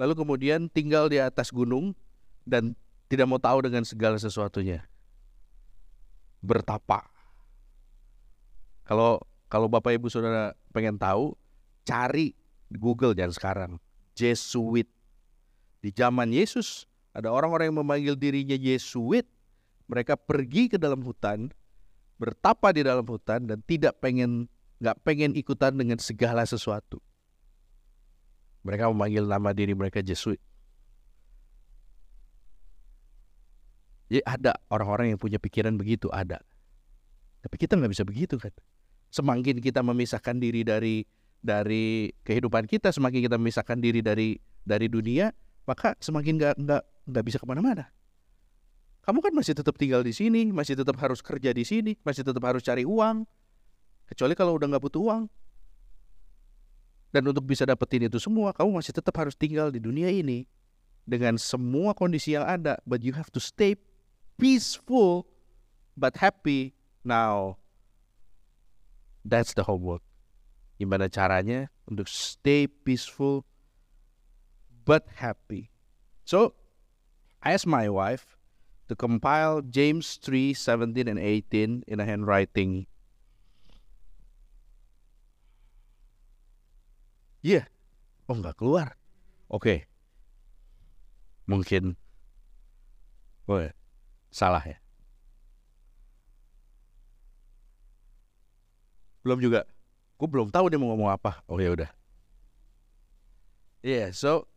lalu 0.00 0.16
kemudian 0.16 0.72
tinggal 0.72 1.12
di 1.12 1.20
atas 1.20 1.52
gunung 1.52 1.92
dan 2.48 2.72
tidak 3.14 3.30
mau 3.30 3.38
tahu 3.38 3.70
dengan 3.70 3.86
segala 3.86 4.18
sesuatunya. 4.18 4.82
Bertapa. 6.42 7.06
Kalau 8.84 9.22
kalau 9.46 9.70
Bapak 9.70 9.94
Ibu 9.94 10.10
Saudara 10.10 10.52
pengen 10.74 10.98
tahu, 10.98 11.38
cari 11.86 12.34
Google 12.74 13.14
jangan 13.14 13.32
sekarang. 13.32 13.72
Jesuit. 14.18 14.90
Di 15.78 15.94
zaman 15.94 16.34
Yesus 16.34 16.90
ada 17.14 17.30
orang-orang 17.30 17.70
yang 17.70 17.78
memanggil 17.80 18.14
dirinya 18.18 18.58
Yesuit. 18.58 19.24
Mereka 19.84 20.16
pergi 20.16 20.72
ke 20.72 20.80
dalam 20.80 21.04
hutan, 21.04 21.52
bertapa 22.16 22.72
di 22.72 22.82
dalam 22.82 23.04
hutan 23.04 23.44
dan 23.44 23.60
tidak 23.68 24.00
pengen 24.00 24.48
nggak 24.80 24.96
pengen 25.04 25.36
ikutan 25.36 25.76
dengan 25.76 26.00
segala 26.00 26.42
sesuatu. 26.48 26.98
Mereka 28.64 28.88
memanggil 28.88 29.28
nama 29.28 29.52
diri 29.52 29.76
mereka 29.76 30.00
Jesuit. 30.00 30.40
Jadi 34.14 34.22
ada 34.30 34.54
orang-orang 34.70 35.10
yang 35.10 35.18
punya 35.18 35.42
pikiran 35.42 35.74
begitu, 35.74 36.06
ada. 36.14 36.38
Tapi 37.42 37.58
kita 37.58 37.74
nggak 37.74 37.98
bisa 37.98 38.06
begitu 38.06 38.38
kan. 38.38 38.54
Semakin 39.10 39.58
kita 39.58 39.82
memisahkan 39.82 40.38
diri 40.38 40.62
dari 40.62 41.02
dari 41.42 42.14
kehidupan 42.22 42.70
kita, 42.70 42.94
semakin 42.94 43.26
kita 43.26 43.42
memisahkan 43.42 43.74
diri 43.82 44.06
dari 44.06 44.38
dari 44.62 44.86
dunia, 44.86 45.34
maka 45.66 45.98
semakin 45.98 46.38
nggak 46.38 46.54
nggak 46.62 46.82
nggak 47.10 47.24
bisa 47.26 47.42
ke 47.42 47.46
mana-mana. 47.50 47.90
Kamu 49.02 49.18
kan 49.18 49.34
masih 49.34 49.58
tetap 49.58 49.74
tinggal 49.74 50.06
di 50.06 50.14
sini, 50.14 50.54
masih 50.54 50.78
tetap 50.78 50.94
harus 51.02 51.18
kerja 51.18 51.50
di 51.50 51.66
sini, 51.66 51.98
masih 52.06 52.22
tetap 52.22 52.46
harus 52.46 52.62
cari 52.62 52.86
uang. 52.86 53.26
Kecuali 54.06 54.38
kalau 54.38 54.54
udah 54.54 54.78
nggak 54.78 54.84
butuh 54.94 55.02
uang. 55.10 55.22
Dan 57.10 57.26
untuk 57.26 57.50
bisa 57.50 57.66
dapetin 57.66 58.06
itu 58.06 58.22
semua, 58.22 58.54
kamu 58.54 58.78
masih 58.78 58.94
tetap 58.94 59.18
harus 59.18 59.34
tinggal 59.34 59.74
di 59.74 59.82
dunia 59.82 60.06
ini 60.06 60.46
dengan 61.02 61.34
semua 61.34 61.98
kondisi 61.98 62.38
yang 62.38 62.46
ada. 62.46 62.78
But 62.86 63.02
you 63.02 63.10
have 63.18 63.34
to 63.34 63.42
stay 63.42 63.74
peaceful 64.38 65.26
but 65.96 66.16
happy 66.16 66.74
now. 67.04 67.58
That's 69.24 69.54
the 69.54 69.64
homework. 69.64 70.02
Gimana 70.80 71.08
caranya 71.08 71.70
untuk 71.88 72.10
stay 72.10 72.66
peaceful 72.66 73.46
but 74.84 75.08
happy. 75.16 75.70
So, 76.24 76.52
I 77.40 77.52
asked 77.52 77.68
my 77.68 77.88
wife 77.88 78.36
to 78.88 78.96
compile 78.96 79.62
James 79.62 80.16
3, 80.20 80.52
17 80.52 81.08
and 81.08 81.18
18 81.18 81.84
in 81.88 82.00
a 82.00 82.04
handwriting. 82.04 82.86
Yeah. 87.44 87.68
Oh 88.28 88.36
nggak 88.40 88.56
keluar. 88.56 88.96
Oke. 89.52 89.60
Okay. 89.60 89.78
Mungkin. 91.44 92.00
Oh 93.44 93.60
ya. 93.60 93.76
Salah 94.34 94.66
ya. 94.66 94.74
Belum 99.22 99.38
juga. 99.38 99.62
Gue 100.18 100.26
belum 100.26 100.50
tahu 100.50 100.66
dia 100.66 100.74
mau 100.74 100.90
ngomong 100.90 101.14
apa. 101.14 101.38
Oh 101.46 101.62
ya 101.62 101.70
udah. 101.70 101.90
Iya, 103.86 104.10
yeah, 104.10 104.10
so 104.10 104.50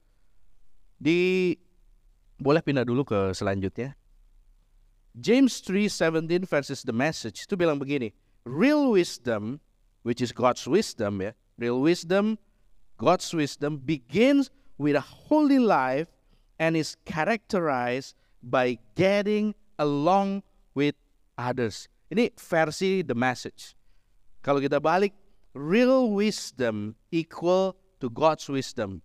di 0.97 1.53
boleh 2.41 2.65
pindah 2.65 2.89
dulu 2.89 3.05
ke 3.05 3.37
selanjutnya. 3.37 3.93
James 5.13 5.61
3:17 5.61 6.49
versus 6.49 6.81
the 6.81 6.93
message 6.93 7.45
itu 7.45 7.53
bilang 7.53 7.77
begini, 7.77 8.17
real 8.49 8.89
wisdom 8.89 9.61
which 10.01 10.25
is 10.25 10.33
God's 10.33 10.65
wisdom 10.65 11.21
ya. 11.21 11.37
Real 11.61 11.77
wisdom 11.77 12.41
God's 12.97 13.29
wisdom 13.29 13.77
begins 13.77 14.49
with 14.81 14.97
a 14.97 15.05
holy 15.29 15.61
life 15.61 16.09
and 16.57 16.73
is 16.73 16.97
characterized 17.05 18.17
by 18.41 18.81
getting 18.97 19.53
along 19.77 20.43
with 20.73 20.97
others. 21.37 21.89
Ini 22.09 22.33
versi 22.35 23.01
the 23.05 23.15
message. 23.15 23.77
Kalau 24.45 24.61
kita 24.61 24.81
balik, 24.81 25.11
real 25.57 26.13
wisdom 26.13 26.95
equal 27.11 27.75
to 27.99 28.07
God's 28.07 28.45
wisdom. 28.47 29.01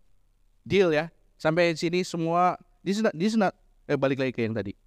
Deal 0.62 0.93
ya. 0.93 1.09
Sampai 1.41 1.75
sini 1.75 2.07
semua 2.07 2.55
this 2.87 2.99
is 2.99 3.02
not, 3.02 3.14
this 3.17 3.35
is 3.35 3.41
not 3.41 3.55
eh 3.91 3.99
balik 3.99 4.23
lagi 4.23 4.31
ke 4.31 4.47
yang 4.47 4.55
tadi. 4.55 4.79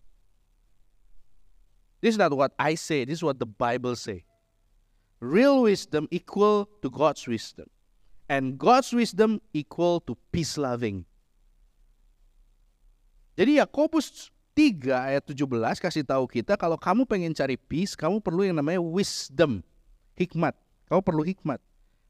This 1.99 2.15
is 2.15 2.21
not 2.21 2.31
what 2.31 2.53
I 2.55 2.77
say, 2.77 3.03
this 3.03 3.19
is 3.19 3.25
what 3.25 3.41
the 3.41 3.49
Bible 3.49 3.97
say. 3.97 4.23
Real 5.19 5.65
wisdom 5.65 6.07
equal 6.11 6.69
to 6.85 6.87
God's 6.87 7.25
wisdom. 7.25 7.65
And 8.29 8.57
God's 8.57 8.93
wisdom 8.93 9.41
equal 9.53 10.01
to 10.05 10.17
peace 10.29 10.57
loving. 10.57 11.05
Jadi 13.35 13.59
Yakobus 13.59 14.31
3 14.55 15.11
ayat 15.11 15.23
17 15.27 15.43
kasih 15.83 16.07
tahu 16.07 16.25
kita 16.31 16.55
kalau 16.55 16.79
kamu 16.79 17.03
pengen 17.03 17.35
cari 17.35 17.59
peace, 17.59 17.93
kamu 17.93 18.23
perlu 18.23 18.47
yang 18.47 18.55
namanya 18.55 18.79
wisdom, 18.79 19.59
hikmat. 20.15 20.55
Kamu 20.87 21.03
perlu 21.03 21.27
hikmat. 21.27 21.59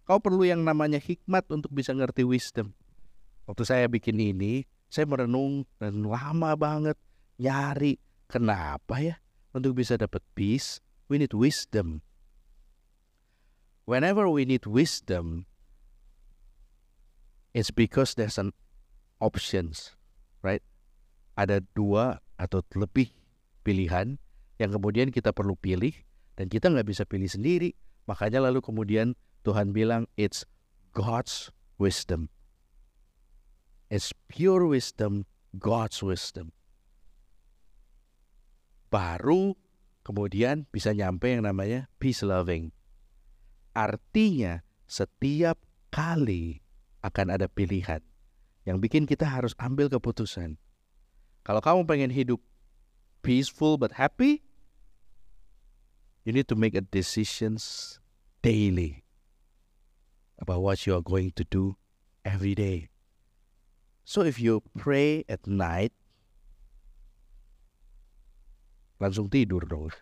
Kau 0.06 0.22
perlu 0.22 0.46
yang 0.46 0.62
namanya 0.62 1.02
hikmat 1.02 1.50
untuk 1.50 1.74
bisa 1.74 1.90
ngerti 1.90 2.22
wisdom. 2.22 2.78
Waktu 3.50 3.64
saya 3.66 3.86
bikin 3.90 4.22
ini, 4.22 4.70
saya 4.86 5.10
merenung 5.10 5.66
dan 5.82 6.06
lama 6.06 6.54
banget 6.54 6.94
nyari 7.42 7.98
kenapa 8.30 9.02
ya 9.02 9.18
untuk 9.50 9.82
bisa 9.82 9.98
dapat 9.98 10.22
peace, 10.38 10.78
we 11.10 11.18
need 11.18 11.34
wisdom. 11.34 12.06
Whenever 13.90 14.30
we 14.30 14.46
need 14.46 14.70
wisdom, 14.70 15.50
It's 17.56 17.72
because 17.72 18.20
there's 18.20 18.36
an 18.36 18.52
options, 19.24 19.96
right? 20.44 20.60
Ada 21.40 21.64
dua 21.72 22.20
atau 22.36 22.64
lebih 22.76 23.12
pilihan 23.66 24.20
yang 24.62 24.72
kemudian 24.72 25.12
kita 25.12 25.36
perlu 25.36 25.56
pilih 25.60 25.92
dan 26.36 26.48
kita 26.52 26.72
nggak 26.72 26.88
bisa 26.88 27.04
pilih 27.04 27.28
sendiri. 27.28 27.76
Makanya 28.06 28.44
lalu 28.46 28.62
kemudian 28.62 29.18
Tuhan 29.44 29.74
bilang 29.74 30.06
it's 30.16 30.46
God's 30.94 31.50
wisdom. 31.82 32.30
It's 33.90 34.14
pure 34.30 34.66
wisdom, 34.66 35.30
God's 35.58 36.02
wisdom. 36.02 36.54
Baru 38.90 39.58
kemudian 40.06 40.70
bisa 40.70 40.94
nyampe 40.94 41.34
yang 41.34 41.44
namanya 41.44 41.92
peace 41.98 42.22
loving. 42.22 42.72
Artinya 43.76 44.64
setiap 44.88 45.60
kali 45.92 46.62
akan 47.04 47.28
ada 47.36 47.50
pilihan 47.50 48.02
yang 48.66 48.82
bikin 48.82 49.06
kita 49.06 49.30
harus 49.30 49.54
ambil 49.62 49.92
keputusan. 49.92 50.58
Kalau 51.46 51.62
kamu 51.62 51.86
pengen 51.86 52.10
hidup 52.10 52.42
peaceful 53.22 53.78
but 53.78 54.02
happy, 54.02 54.42
you 56.26 56.34
need 56.34 56.50
to 56.50 56.58
make 56.58 56.74
a 56.74 56.82
decisions 56.82 57.98
daily 58.42 59.06
about 60.42 60.66
what 60.66 60.84
you 60.90 60.98
are 60.98 61.06
going 61.06 61.30
to 61.38 61.46
do 61.46 61.78
every 62.26 62.58
day. 62.58 62.90
So 64.04 64.26
if 64.26 64.42
you 64.42 64.66
pray 64.74 65.22
at 65.30 65.46
night, 65.46 65.94
langsung 68.98 69.30
tidur 69.30 69.70
dong. 69.70 69.94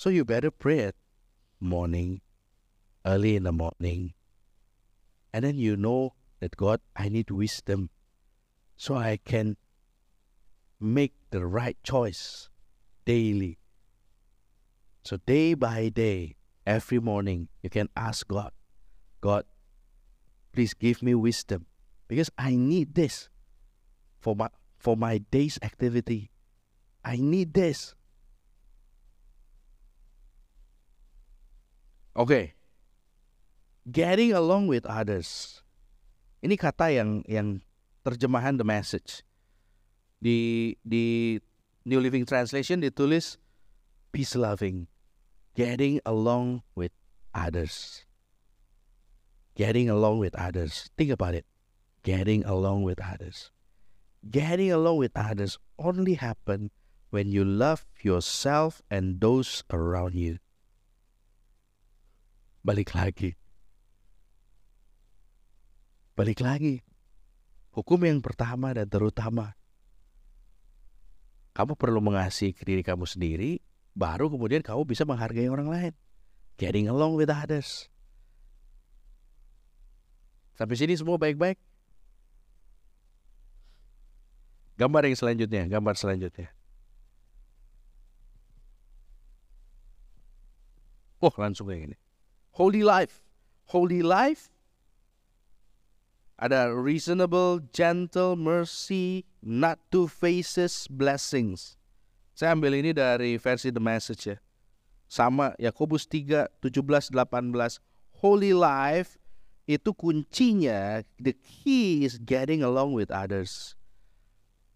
So 0.00 0.08
you 0.08 0.24
better 0.24 0.50
pray 0.50 0.90
at 0.92 0.96
morning, 1.60 2.24
early 3.04 3.36
in 3.36 3.44
the 3.44 3.54
morning, 3.54 4.16
And 5.32 5.44
then 5.44 5.56
you 5.56 5.76
know 5.76 6.12
that 6.40 6.56
God, 6.56 6.80
I 6.94 7.08
need 7.08 7.30
wisdom 7.30 7.88
so 8.76 8.96
I 8.96 9.16
can 9.16 9.56
make 10.82 11.14
the 11.30 11.46
right 11.46 11.76
choice 11.82 12.48
daily. 13.04 13.58
So 15.04 15.16
day 15.16 15.54
by 15.54 15.88
day, 15.88 16.36
every 16.66 17.00
morning, 17.00 17.48
you 17.62 17.70
can 17.70 17.88
ask 17.96 18.26
God, 18.26 18.52
God, 19.20 19.44
please 20.52 20.74
give 20.74 21.02
me 21.02 21.14
wisdom 21.14 21.66
because 22.08 22.30
I 22.38 22.54
need 22.54 22.94
this 22.94 23.28
for 24.20 24.36
my 24.36 24.48
for 24.78 24.96
my 24.96 25.18
day's 25.18 25.58
activity. 25.62 26.30
I 27.04 27.16
need 27.16 27.54
this. 27.54 27.94
Okay. 32.14 32.54
getting 33.90 34.30
along 34.32 34.70
with 34.70 34.86
others. 34.86 35.60
Ini 36.42 36.54
kata 36.58 36.90
yang 36.90 37.22
yang 37.26 37.62
terjemahan 38.06 38.58
the 38.58 38.66
message. 38.66 39.22
Di 40.22 40.70
di 40.86 41.34
New 41.82 41.98
Living 41.98 42.22
Translation 42.22 42.78
ditulis 42.78 43.42
peace 44.14 44.38
loving, 44.38 44.86
getting 45.58 45.98
along 46.06 46.62
with 46.78 46.94
others. 47.34 48.06
Getting 49.58 49.90
along 49.90 50.22
with 50.22 50.38
others. 50.38 50.88
Think 50.94 51.10
about 51.10 51.34
it. 51.34 51.44
Getting 52.06 52.46
along 52.46 52.86
with 52.86 53.02
others. 53.02 53.50
Getting 54.22 54.70
along 54.70 55.02
with 55.02 55.12
others 55.18 55.58
only 55.76 56.14
happen 56.14 56.70
when 57.10 57.34
you 57.34 57.42
love 57.42 57.84
yourself 58.00 58.80
and 58.86 59.18
those 59.18 59.66
around 59.74 60.14
you. 60.14 60.38
Balik 62.62 62.94
lagi 62.94 63.34
Balik 66.12 66.44
lagi. 66.44 66.84
Hukum 67.72 68.04
yang 68.04 68.20
pertama 68.20 68.76
dan 68.76 68.84
terutama. 68.84 69.56
Kamu 71.52 71.76
perlu 71.76 72.00
mengasihi 72.00 72.56
diri 72.56 72.80
kamu 72.80 73.04
sendiri, 73.04 73.60
baru 73.92 74.32
kemudian 74.32 74.64
kamu 74.64 74.88
bisa 74.88 75.04
menghargai 75.04 75.52
orang 75.52 75.68
lain. 75.68 75.92
Getting 76.56 76.88
along 76.88 77.20
with 77.20 77.28
others. 77.28 77.92
Sampai 80.56 80.76
sini 80.80 80.96
semua 80.96 81.20
baik-baik. 81.20 81.60
Gambar 84.80 85.04
yang 85.04 85.16
selanjutnya, 85.16 85.68
gambar 85.68 85.94
selanjutnya. 85.96 86.48
Oh, 91.22 91.32
langsung 91.36 91.68
kayak 91.68 91.92
gini. 91.92 91.96
Holy 92.56 92.82
life. 92.82 93.22
Holy 93.70 94.00
life 94.02 94.50
ada 96.42 96.74
reasonable, 96.74 97.62
gentle, 97.70 98.34
mercy, 98.34 99.22
not 99.38 99.78
two 99.94 100.10
faces, 100.10 100.90
blessings. 100.90 101.78
Saya 102.34 102.58
ambil 102.58 102.82
ini 102.82 102.90
dari 102.90 103.38
versi 103.38 103.70
The 103.70 103.78
Message 103.78 104.34
ya. 104.34 104.36
Sama 105.06 105.54
Yakobus 105.62 106.10
3, 106.10 106.50
17, 106.58 107.14
18. 107.14 107.78
Holy 108.18 108.50
life 108.50 109.14
itu 109.70 109.94
kuncinya, 109.94 111.06
the 111.22 111.38
key 111.38 112.02
is 112.02 112.18
getting 112.18 112.66
along 112.66 112.90
with 112.90 113.14
others. 113.14 113.78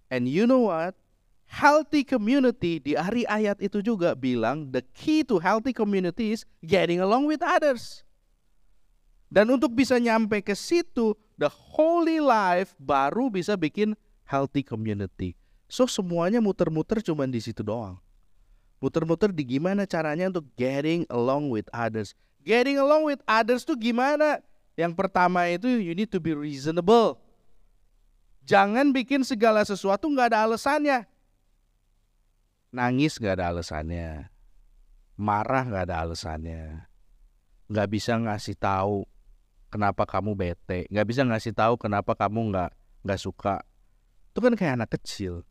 And 0.07 0.31
you 0.31 0.46
know 0.46 0.70
what? 0.70 0.94
healthy 1.46 2.02
community 2.02 2.83
di 2.83 2.98
hari 2.98 3.22
ayat 3.31 3.62
itu 3.62 3.79
juga 3.79 4.18
bilang 4.18 4.66
the 4.74 4.83
key 4.94 5.22
to 5.22 5.38
healthy 5.38 5.70
community 5.70 6.35
is 6.35 6.42
getting 6.66 6.98
along 6.98 7.24
with 7.24 7.40
others. 7.40 8.02
Dan 9.26 9.50
untuk 9.50 9.74
bisa 9.74 9.98
nyampe 9.98 10.38
ke 10.42 10.55
situ, 10.55 11.14
the 11.37 11.49
holy 11.49 12.18
life 12.20 12.72
baru 12.81 13.29
bisa 13.29 13.55
bikin 13.55 13.92
healthy 14.25 14.64
community. 14.64 15.37
So 15.68 15.85
semuanya 15.85 16.40
muter-muter 16.40 17.01
cuma 17.05 17.29
di 17.29 17.40
situ 17.40 17.62
doang. 17.62 18.01
Muter-muter 18.81 19.33
di 19.33 19.57
gimana 19.57 19.88
caranya 19.88 20.29
untuk 20.29 20.49
getting 20.57 21.09
along 21.09 21.49
with 21.49 21.68
others. 21.72 22.12
Getting 22.44 22.77
along 22.77 23.09
with 23.09 23.20
others 23.25 23.64
tuh 23.64 23.75
gimana? 23.75 24.44
Yang 24.77 24.92
pertama 24.94 25.49
itu 25.49 25.66
you 25.66 25.96
need 25.96 26.12
to 26.12 26.20
be 26.20 26.37
reasonable. 26.37 27.18
Jangan 28.46 28.94
bikin 28.94 29.27
segala 29.27 29.64
sesuatu 29.66 30.07
nggak 30.07 30.31
ada 30.31 30.46
alasannya. 30.46 31.09
Nangis 32.70 33.18
nggak 33.18 33.42
ada 33.42 33.46
alasannya. 33.51 34.31
Marah 35.16 35.64
nggak 35.66 35.85
ada 35.90 36.07
alasannya. 36.07 36.87
Nggak 37.66 37.88
bisa 37.90 38.14
ngasih 38.14 38.55
tahu 38.55 39.09
kenapa 39.68 40.07
kamu 40.07 40.35
bete. 40.35 40.87
Nggak 40.88 41.07
bisa 41.07 41.22
ngasih 41.26 41.52
tahu 41.52 41.74
kenapa 41.81 42.14
kamu 42.14 42.52
nggak 42.55 42.70
nggak 43.07 43.20
suka. 43.20 43.62
Itu 44.33 44.38
kan 44.42 44.55
kayak 44.55 44.83
anak 44.83 44.90
kecil. 45.00 45.46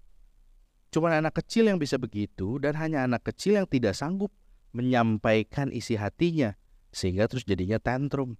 Cuma 0.93 1.11
anak 1.11 1.35
kecil 1.43 1.67
yang 1.67 1.81
bisa 1.81 1.99
begitu 1.99 2.55
dan 2.61 2.77
hanya 2.79 3.03
anak 3.03 3.27
kecil 3.27 3.59
yang 3.59 3.67
tidak 3.67 3.97
sanggup 3.97 4.31
menyampaikan 4.71 5.71
isi 5.71 5.99
hatinya 5.99 6.55
sehingga 6.95 7.27
terus 7.27 7.43
jadinya 7.43 7.79
tantrum. 7.79 8.39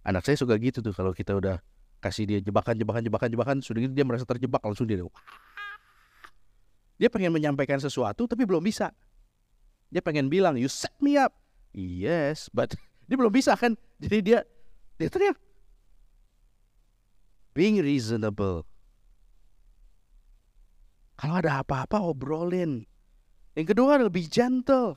Anak 0.00 0.24
saya 0.24 0.38
suka 0.38 0.56
gitu 0.56 0.80
tuh 0.80 0.96
kalau 0.96 1.12
kita 1.12 1.36
udah 1.36 1.60
kasih 2.00 2.24
dia 2.24 2.40
jebakan 2.40 2.74
jebakan 2.74 3.04
jebakan 3.04 3.28
jebakan 3.28 3.56
sudah 3.60 3.84
gitu 3.84 3.92
dia 3.92 4.08
merasa 4.08 4.24
terjebak 4.24 4.64
langsung 4.64 4.88
dia 4.88 5.04
Wah. 5.04 5.12
dia 6.96 7.12
pengen 7.12 7.30
menyampaikan 7.30 7.76
sesuatu 7.76 8.24
tapi 8.24 8.48
belum 8.48 8.64
bisa 8.64 8.88
dia 9.92 10.00
pengen 10.00 10.32
bilang 10.32 10.56
you 10.56 10.66
set 10.66 10.96
me 11.04 11.20
up 11.20 11.36
yes 11.76 12.48
but 12.56 12.72
dia 13.10 13.18
belum 13.18 13.34
bisa 13.34 13.58
kan? 13.58 13.74
Jadi 13.98 14.18
dia 14.22 14.46
dia 14.94 15.10
teriak. 15.10 15.34
Being 17.58 17.82
reasonable. 17.82 18.62
Kalau 21.18 21.42
ada 21.42 21.66
apa-apa 21.66 21.98
obrolin. 21.98 22.86
Yang 23.58 23.74
kedua 23.74 23.98
lebih 23.98 24.30
gentle. 24.30 24.94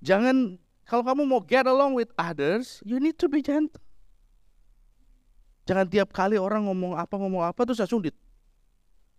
Jangan 0.00 0.56
kalau 0.88 1.04
kamu 1.04 1.28
mau 1.28 1.44
get 1.44 1.68
along 1.68 1.92
with 1.92 2.08
others 2.16 2.80
you 2.88 2.96
need 2.96 3.20
to 3.20 3.28
be 3.28 3.44
gentle. 3.44 3.84
Jangan 5.68 5.84
tiap 5.92 6.16
kali 6.16 6.40
orang 6.40 6.64
ngomong 6.64 6.96
apa 6.96 7.20
ngomong 7.20 7.44
apa 7.44 7.60
terus 7.68 7.84
langsung 7.84 8.00
di, 8.00 8.10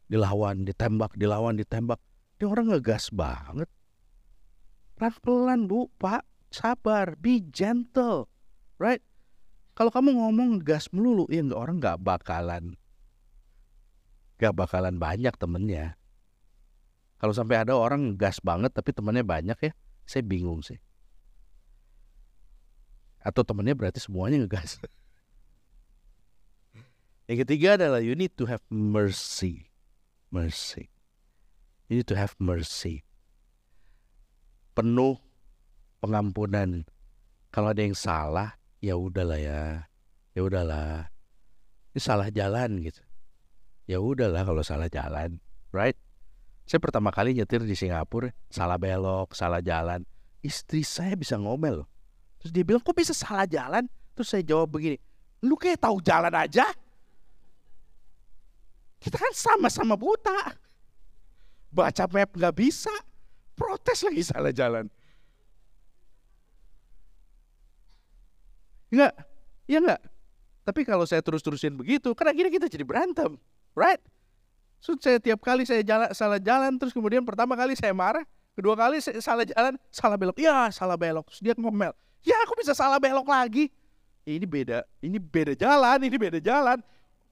dilawan, 0.10 0.66
ditembak, 0.66 1.14
dilawan, 1.14 1.54
ditembak. 1.56 2.02
Dia 2.42 2.50
orang 2.50 2.74
ngegas 2.74 3.14
banget. 3.14 3.70
Pelan-pelan 4.98 5.70
bu, 5.70 5.88
pak, 6.02 6.26
sabar, 6.52 7.16
be 7.18 7.42
gentle, 7.50 8.28
right? 8.78 9.02
Kalau 9.72 9.90
kamu 9.90 10.20
ngomong 10.20 10.60
ngegas 10.60 10.92
melulu, 10.92 11.26
ya 11.32 11.42
nggak 11.42 11.58
orang 11.58 11.80
nggak 11.80 11.98
bakalan, 12.04 12.76
nggak 14.38 14.54
bakalan 14.54 15.00
banyak 15.00 15.32
temennya. 15.40 15.96
Kalau 17.18 17.32
sampai 17.32 17.64
ada 17.64 17.80
orang 17.80 18.14
ngegas 18.14 18.44
banget 18.44 18.76
tapi 18.76 18.92
temennya 18.92 19.24
banyak 19.24 19.58
ya, 19.58 19.72
saya 20.04 20.28
bingung 20.28 20.60
sih. 20.60 20.78
Atau 23.24 23.48
temennya 23.48 23.78
berarti 23.78 24.04
semuanya 24.04 24.44
ngegas. 24.44 24.82
Yang 27.32 27.48
ketiga 27.48 27.80
adalah 27.80 28.04
you 28.04 28.18
need 28.18 28.36
to 28.36 28.50
have 28.50 28.60
mercy. 28.68 29.72
Mercy. 30.34 30.92
You 31.88 32.02
need 32.02 32.10
to 32.12 32.18
have 32.18 32.36
mercy. 32.42 33.08
Penuh 34.76 35.22
pengampunan. 36.02 36.84
Kalau 37.54 37.72
ada 37.72 37.82
yang 37.86 37.96
salah, 37.96 38.58
ya 38.82 38.98
udahlah 38.98 39.40
ya. 39.40 39.86
Ya 40.34 40.42
udahlah. 40.42 41.14
Ini 41.94 42.00
salah 42.02 42.28
jalan 42.34 42.82
gitu. 42.82 43.00
Ya 43.86 44.02
udahlah 44.02 44.42
kalau 44.42 44.64
salah 44.66 44.90
jalan, 44.90 45.38
right? 45.70 45.96
Saya 46.66 46.80
pertama 46.80 47.12
kali 47.12 47.36
nyetir 47.36 47.62
di 47.68 47.76
Singapura, 47.76 48.32
salah 48.48 48.80
belok, 48.80 49.36
salah 49.36 49.60
jalan. 49.60 50.08
Istri 50.42 50.82
saya 50.82 51.14
bisa 51.20 51.36
ngomel. 51.36 51.84
Terus 52.40 52.52
dia 52.56 52.64
bilang, 52.64 52.82
kok 52.82 52.96
bisa 52.96 53.12
salah 53.12 53.46
jalan? 53.46 53.86
Terus 54.16 54.28
saya 54.32 54.42
jawab 54.42 54.80
begini, 54.80 54.98
lu 55.44 55.60
kayak 55.60 55.84
tahu 55.84 56.00
jalan 56.00 56.32
aja? 56.32 56.66
Kita 59.02 59.18
kan 59.18 59.34
sama-sama 59.34 59.98
buta. 59.98 60.56
Baca 61.74 62.04
map 62.08 62.30
nggak 62.32 62.56
bisa. 62.56 62.94
Protes 63.58 64.06
lagi 64.08 64.24
salah 64.24 64.54
jalan. 64.54 64.88
Enggak, 68.92 69.14
ya 69.66 69.80
enggak. 69.80 70.02
Tapi 70.62 70.82
kalau 70.86 71.08
saya 71.10 71.24
terus-terusin 71.26 71.74
begitu, 71.74 72.14
kan 72.14 72.30
akhirnya 72.30 72.52
kita 72.54 72.68
jadi 72.70 72.86
berantem, 72.86 73.40
right? 73.74 73.98
So, 74.84 74.94
saya 75.00 75.18
tiap 75.18 75.42
kali 75.42 75.66
saya 75.66 75.82
jalan, 75.82 76.10
salah 76.14 76.38
jalan, 76.38 76.78
terus 76.78 76.94
kemudian 76.94 77.26
pertama 77.26 77.58
kali 77.58 77.74
saya 77.74 77.96
marah, 77.96 78.26
kedua 78.54 78.78
kali 78.78 79.02
saya 79.02 79.18
salah 79.24 79.46
jalan, 79.48 79.74
salah 79.90 80.18
belok, 80.20 80.38
ya 80.38 80.70
salah 80.70 80.98
belok, 81.00 81.26
terus 81.34 81.42
dia 81.42 81.54
ngomel, 81.58 81.94
ya 82.22 82.38
aku 82.46 82.54
bisa 82.60 82.78
salah 82.78 83.02
belok 83.02 83.26
lagi. 83.26 83.74
Ini 84.22 84.46
beda, 84.46 84.86
ini 85.02 85.18
beda 85.18 85.58
jalan, 85.58 85.98
ini 86.06 86.18
beda 86.20 86.38
jalan 86.38 86.78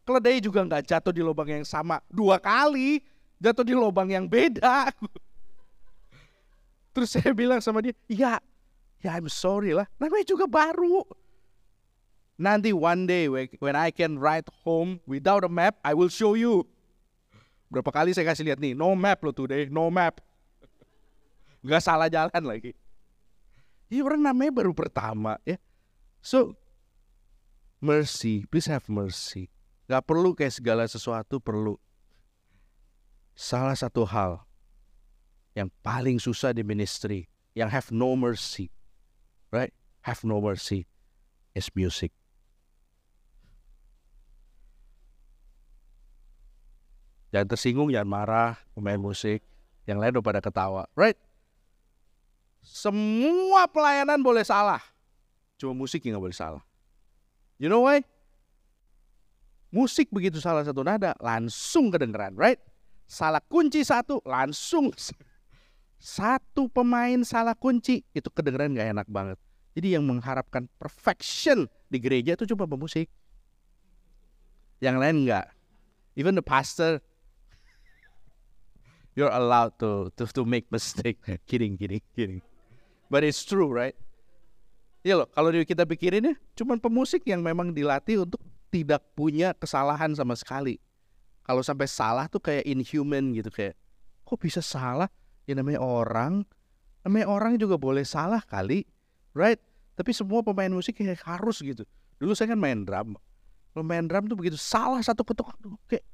keledai 0.09 0.41
juga 0.41 0.65
nggak 0.65 0.89
jatuh 0.89 1.13
di 1.13 1.21
lubang 1.21 1.45
yang 1.45 1.61
sama 1.61 2.01
dua 2.09 2.41
kali, 2.41 2.97
jatuh 3.37 3.61
di 3.61 3.77
lubang 3.77 4.09
yang 4.09 4.25
beda. 4.25 4.89
Terus 6.97 7.13
saya 7.13 7.29
bilang 7.29 7.61
sama 7.61 7.85
dia, 7.85 7.93
ya, 8.09 8.41
ya 9.05 9.13
I'm 9.13 9.29
sorry 9.29 9.77
lah, 9.77 9.85
namanya 10.01 10.25
juga 10.25 10.49
baru. 10.49 11.05
Nanti 12.39 12.71
one 12.71 13.03
day 13.03 13.27
when 13.27 13.75
I 13.75 13.91
can 13.91 14.15
ride 14.15 14.47
home 14.63 15.03
without 15.03 15.43
a 15.43 15.51
map, 15.51 15.75
I 15.83 15.91
will 15.91 16.07
show 16.07 16.39
you. 16.39 16.63
Berapa 17.67 17.91
kali 17.91 18.15
saya 18.15 18.31
kasih 18.31 18.47
lihat 18.47 18.63
nih, 18.63 18.71
no 18.71 18.95
map 18.95 19.19
lo 19.21 19.35
today, 19.35 19.67
no 19.67 19.91
map. 19.91 20.23
Gak 21.59 21.83
salah 21.83 22.07
jalan 22.07 22.39
lagi. 22.47 22.71
Ini 23.91 23.99
orang 23.99 24.23
namanya 24.23 24.55
baru 24.55 24.71
pertama 24.71 25.35
ya. 25.43 25.59
So, 26.23 26.55
mercy, 27.83 28.47
please 28.47 28.71
have 28.71 28.87
mercy. 28.87 29.51
Gak 29.91 30.07
perlu 30.07 30.31
kayak 30.31 30.55
segala 30.55 30.87
sesuatu 30.87 31.43
perlu. 31.43 31.75
Salah 33.35 33.75
satu 33.75 34.07
hal 34.07 34.47
yang 35.59 35.67
paling 35.83 36.23
susah 36.23 36.55
di 36.55 36.63
ministry, 36.63 37.27
yang 37.51 37.67
have 37.67 37.91
no 37.91 38.15
mercy, 38.15 38.71
right? 39.51 39.75
Have 40.07 40.23
no 40.23 40.39
mercy 40.39 40.87
is 41.51 41.67
music. 41.75 42.15
Jangan 47.29 47.47
tersinggung, 47.49 47.89
jangan 47.93 48.09
marah, 48.09 48.51
pemain 48.73 48.97
musik. 48.97 49.45
Yang 49.85 49.97
lain 50.01 50.11
udah 50.17 50.25
pada 50.25 50.41
ketawa, 50.41 50.83
right? 50.97 51.17
Semua 52.61 53.65
pelayanan 53.69 54.21
boleh 54.21 54.45
salah. 54.45 54.81
Cuma 55.57 55.73
musik 55.73 56.05
yang 56.05 56.17
gak 56.17 56.25
boleh 56.29 56.37
salah. 56.37 56.63
You 57.57 57.67
know 57.67 57.85
why? 57.85 58.05
Musik 59.69 60.09
begitu 60.09 60.41
salah 60.41 60.65
satu 60.65 60.81
nada 60.81 61.13
langsung 61.21 61.93
kedengeran, 61.93 62.33
right? 62.33 62.57
Salah 63.05 63.41
kunci 63.41 63.81
satu 63.85 64.21
langsung 64.25 64.89
satu 65.97 66.69
pemain 66.69 67.21
salah 67.25 67.53
kunci 67.53 68.05
itu 68.13 68.29
kedengeran 68.33 68.73
gak 68.73 68.89
enak 68.93 69.07
banget. 69.09 69.37
Jadi 69.77 69.97
yang 69.97 70.05
mengharapkan 70.05 70.65
perfection 70.81 71.69
di 71.89 71.97
gereja 72.01 72.33
itu 72.33 72.49
cuma 72.49 72.65
pemusik. 72.65 73.09
Yang 74.81 74.95
lain 74.97 75.15
enggak. 75.25 75.45
Even 76.17 76.33
the 76.33 76.43
pastor 76.43 77.03
you're 79.19 79.35
allowed 79.35 79.75
to 79.83 80.07
to 80.15 80.23
to 80.31 80.47
make 80.47 80.71
mistake. 80.75 81.19
kidding, 81.49 81.75
kidding, 81.75 81.99
kidding. 82.15 82.39
But 83.11 83.27
it's 83.27 83.43
true, 83.43 83.67
right? 83.67 83.97
Iya 85.03 85.23
loh, 85.23 85.27
kalau 85.31 85.51
kita 85.51 85.83
pikirin 85.83 86.31
ya, 86.31 86.35
cuma 86.55 86.75
pemusik 86.79 87.23
yang 87.27 87.43
memang 87.43 87.75
dilatih 87.75 88.23
untuk 88.23 88.39
tidak 88.71 89.03
punya 89.15 89.51
kesalahan 89.55 90.15
sama 90.15 90.35
sekali. 90.35 90.79
Kalau 91.43 91.63
sampai 91.65 91.87
salah 91.89 92.27
tuh 92.29 92.39
kayak 92.43 92.67
inhuman 92.67 93.33
gitu 93.35 93.49
kayak 93.49 93.75
kok 94.23 94.39
bisa 94.39 94.61
salah? 94.61 95.09
Ya 95.49 95.57
namanya 95.57 95.81
orang, 95.81 96.45
namanya 97.01 97.25
orang 97.31 97.57
juga 97.57 97.79
boleh 97.79 98.05
salah 98.05 98.43
kali, 98.43 98.85
right? 99.33 99.57
Tapi 99.97 100.13
semua 100.13 100.45
pemain 100.45 100.69
musik 100.69 100.99
kayak 100.99 101.25
harus 101.25 101.63
gitu. 101.63 101.87
Dulu 102.21 102.35
saya 102.37 102.53
kan 102.53 102.59
main 102.61 102.85
drum. 102.85 103.17
Kalau 103.73 103.85
main 103.87 104.05
drum 104.05 104.29
tuh 104.29 104.37
begitu 104.37 104.59
salah 104.59 105.01
satu 105.01 105.25
ketuk 105.25 105.49
kayak 105.89 106.05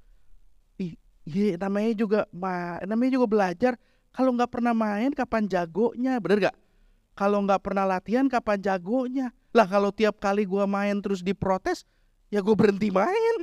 iya 1.25 1.57
namanya 1.57 1.93
juga 1.97 2.19
namanya 2.85 3.11
juga 3.17 3.27
belajar. 3.27 3.73
Kalau 4.15 4.31
nggak 4.31 4.47
pernah 4.47 4.71
main 4.71 5.11
kapan 5.11 5.43
jagonya, 5.43 6.23
bener 6.23 6.47
gak? 6.47 6.55
Kalau 7.19 7.43
nggak 7.43 7.59
pernah 7.59 7.83
latihan 7.83 8.31
kapan 8.31 8.63
jagonya? 8.63 9.27
Lah 9.51 9.67
kalau 9.67 9.91
tiap 9.91 10.23
kali 10.23 10.47
gua 10.47 10.63
main 10.63 10.95
terus 11.03 11.19
diprotes, 11.19 11.83
ya 12.31 12.39
gue 12.39 12.55
berhenti 12.55 12.91
main. 12.91 13.35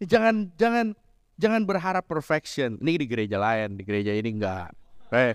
Jangan 0.00 0.48
jangan 0.56 0.86
jangan 1.36 1.62
berharap 1.68 2.04
perfection. 2.08 2.80
Ini 2.80 2.92
di 3.00 3.06
gereja 3.08 3.36
lain, 3.36 3.76
di 3.76 3.84
gereja 3.84 4.12
ini 4.16 4.30
enggak. 4.40 4.72
Eh. 5.12 5.34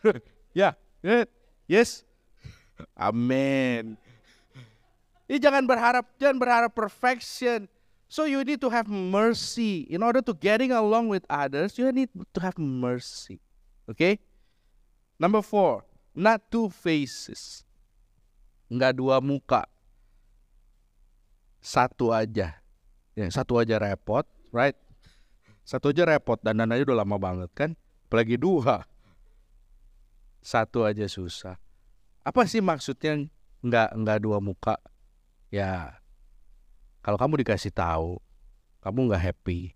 ya, 0.56 0.72
yeah, 1.04 1.24
yes. 1.68 2.08
Amin. 2.96 4.00
Ini 5.30 5.38
jangan 5.38 5.62
berharap, 5.62 6.10
jangan 6.18 6.42
berharap 6.42 6.74
perfection. 6.74 7.70
So 8.10 8.26
you 8.26 8.42
need 8.42 8.58
to 8.66 8.70
have 8.74 8.90
mercy. 8.90 9.86
In 9.86 10.02
order 10.02 10.18
to 10.26 10.34
getting 10.34 10.74
along 10.74 11.06
with 11.06 11.22
others, 11.30 11.78
you 11.78 11.86
need 11.94 12.10
to 12.10 12.38
have 12.42 12.58
mercy. 12.58 13.38
Okay? 13.86 14.18
Number 15.22 15.38
four, 15.38 15.86
not 16.10 16.42
two 16.50 16.66
faces. 16.66 17.62
Enggak 18.66 18.98
dua 18.98 19.22
muka. 19.22 19.70
Satu 21.62 22.10
aja. 22.10 22.58
Ya, 23.14 23.26
satu 23.30 23.62
aja 23.62 23.78
repot, 23.78 24.26
right? 24.50 24.74
Satu 25.62 25.94
aja 25.94 26.02
repot 26.10 26.42
dan 26.42 26.58
dananya 26.58 26.82
udah 26.82 27.06
lama 27.06 27.14
banget 27.22 27.50
kan? 27.54 27.70
Apalagi 28.10 28.34
dua. 28.34 28.82
Satu 30.42 30.82
aja 30.82 31.06
susah. 31.06 31.54
Apa 32.26 32.42
sih 32.50 32.58
maksudnya 32.58 33.30
nggak 33.62 33.94
nggak 33.94 34.18
dua 34.26 34.42
muka? 34.42 34.74
Ya, 35.50 35.98
kalau 37.02 37.18
kamu 37.18 37.42
dikasih 37.42 37.74
tahu, 37.74 38.22
kamu 38.80 39.10
nggak 39.10 39.24
happy, 39.30 39.74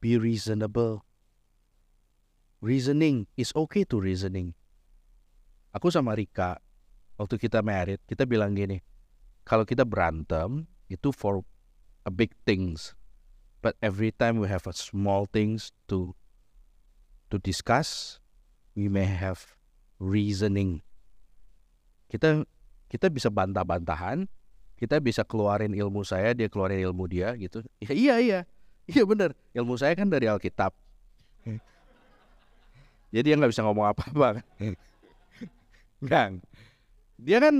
be 0.00 0.16
reasonable. 0.16 1.04
Reasoning 2.64 3.28
is 3.36 3.52
okay 3.52 3.84
to 3.84 4.00
reasoning. 4.00 4.56
Aku 5.76 5.92
sama 5.92 6.16
Rika, 6.16 6.64
waktu 7.20 7.36
kita 7.36 7.60
married, 7.60 8.00
kita 8.08 8.24
bilang 8.24 8.56
gini, 8.56 8.80
kalau 9.44 9.68
kita 9.68 9.84
berantem, 9.84 10.64
itu 10.88 11.12
for 11.12 11.44
a 12.08 12.12
big 12.12 12.32
things. 12.48 12.96
But 13.60 13.76
every 13.84 14.12
time 14.12 14.40
we 14.40 14.48
have 14.48 14.64
a 14.64 14.76
small 14.76 15.28
things 15.28 15.76
to 15.92 16.16
to 17.28 17.36
discuss, 17.40 18.16
we 18.72 18.88
may 18.88 19.08
have 19.08 19.56
reasoning 20.00 20.84
kita 22.14 22.46
kita 22.86 23.10
bisa 23.10 23.26
bantah-bantahan 23.26 24.30
kita 24.84 25.00
bisa 25.00 25.24
keluarin 25.24 25.72
ilmu 25.72 26.04
saya 26.04 26.36
dia 26.36 26.52
keluarin 26.52 26.84
ilmu 26.84 27.08
dia 27.08 27.32
gitu. 27.40 27.64
Ya, 27.80 27.92
iya 27.96 28.16
iya. 28.20 28.40
Iya 28.84 29.08
bener. 29.08 29.32
Ilmu 29.56 29.80
saya 29.80 29.96
kan 29.96 30.12
dari 30.12 30.28
Alkitab. 30.28 30.76
Jadi 33.08 33.32
dia 33.32 33.34
nggak 33.40 33.48
bisa 33.48 33.64
ngomong 33.64 33.88
apa-apa 33.88 34.42
kan? 34.42 34.44
Enggak. 36.04 36.26
dia 37.16 37.38
kan 37.40 37.54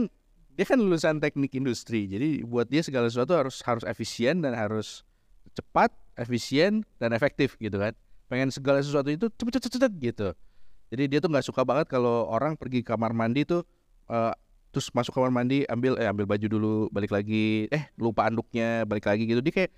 dia 0.52 0.64
kan 0.68 0.76
lulusan 0.76 1.16
teknik 1.24 1.56
industri. 1.56 2.04
Jadi 2.04 2.44
buat 2.44 2.68
dia 2.68 2.84
segala 2.84 3.08
sesuatu 3.08 3.32
harus 3.32 3.64
harus 3.64 3.88
efisien 3.88 4.44
dan 4.44 4.52
harus 4.52 5.00
cepat 5.56 5.96
efisien 6.20 6.84
dan 7.00 7.16
efektif 7.16 7.56
gitu 7.56 7.80
kan. 7.80 7.96
Pengen 8.28 8.52
segala 8.52 8.84
sesuatu 8.84 9.08
itu 9.08 9.32
cepet 9.32 9.62
cepet 9.62 9.70
cepet 9.80 9.92
gitu. 10.04 10.28
Jadi 10.92 11.02
dia 11.08 11.18
tuh 11.24 11.32
nggak 11.32 11.46
suka 11.48 11.64
banget 11.64 11.88
kalau 11.88 12.28
orang 12.28 12.52
pergi 12.60 12.84
kamar 12.84 13.16
mandi 13.16 13.48
tuh 13.48 13.64
uh, 14.12 14.36
terus 14.74 14.90
masuk 14.90 15.14
kamar 15.14 15.30
mandi 15.30 15.62
ambil 15.70 15.94
eh 16.02 16.10
ambil 16.10 16.26
baju 16.26 16.46
dulu 16.50 16.74
balik 16.90 17.14
lagi. 17.14 17.70
Eh 17.70 17.86
lupa 17.94 18.26
anduknya 18.26 18.82
balik 18.82 19.06
lagi 19.06 19.22
gitu. 19.30 19.38
Dia 19.38 19.54
kayak 19.54 19.72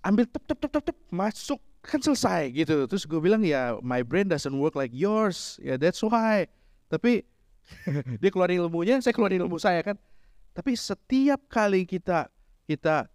ambil 0.00 0.24
tep 0.24 0.44
tep 0.48 0.58
tep 0.58 0.70
tep, 0.72 0.84
tep 0.88 0.98
masuk 1.12 1.60
kan 1.84 2.00
selesai 2.00 2.48
gitu. 2.56 2.88
Terus 2.88 3.04
gue 3.04 3.20
bilang 3.20 3.44
ya 3.44 3.76
my 3.84 4.00
brain 4.00 4.24
doesn't 4.24 4.56
work 4.56 4.72
like 4.72 4.96
yours. 4.96 5.60
Ya 5.60 5.74
yeah, 5.74 5.76
that's 5.76 6.00
why. 6.00 6.48
Tapi 6.88 7.28
dia 8.24 8.30
keluarin 8.32 8.64
ilmunya 8.64 8.96
saya 9.04 9.12
keluarin 9.12 9.44
ilmu 9.44 9.60
saya 9.60 9.84
kan. 9.84 10.00
Tapi 10.56 10.72
setiap 10.74 11.44
kali 11.46 11.84
kita 11.84 12.32
kita 12.64 13.06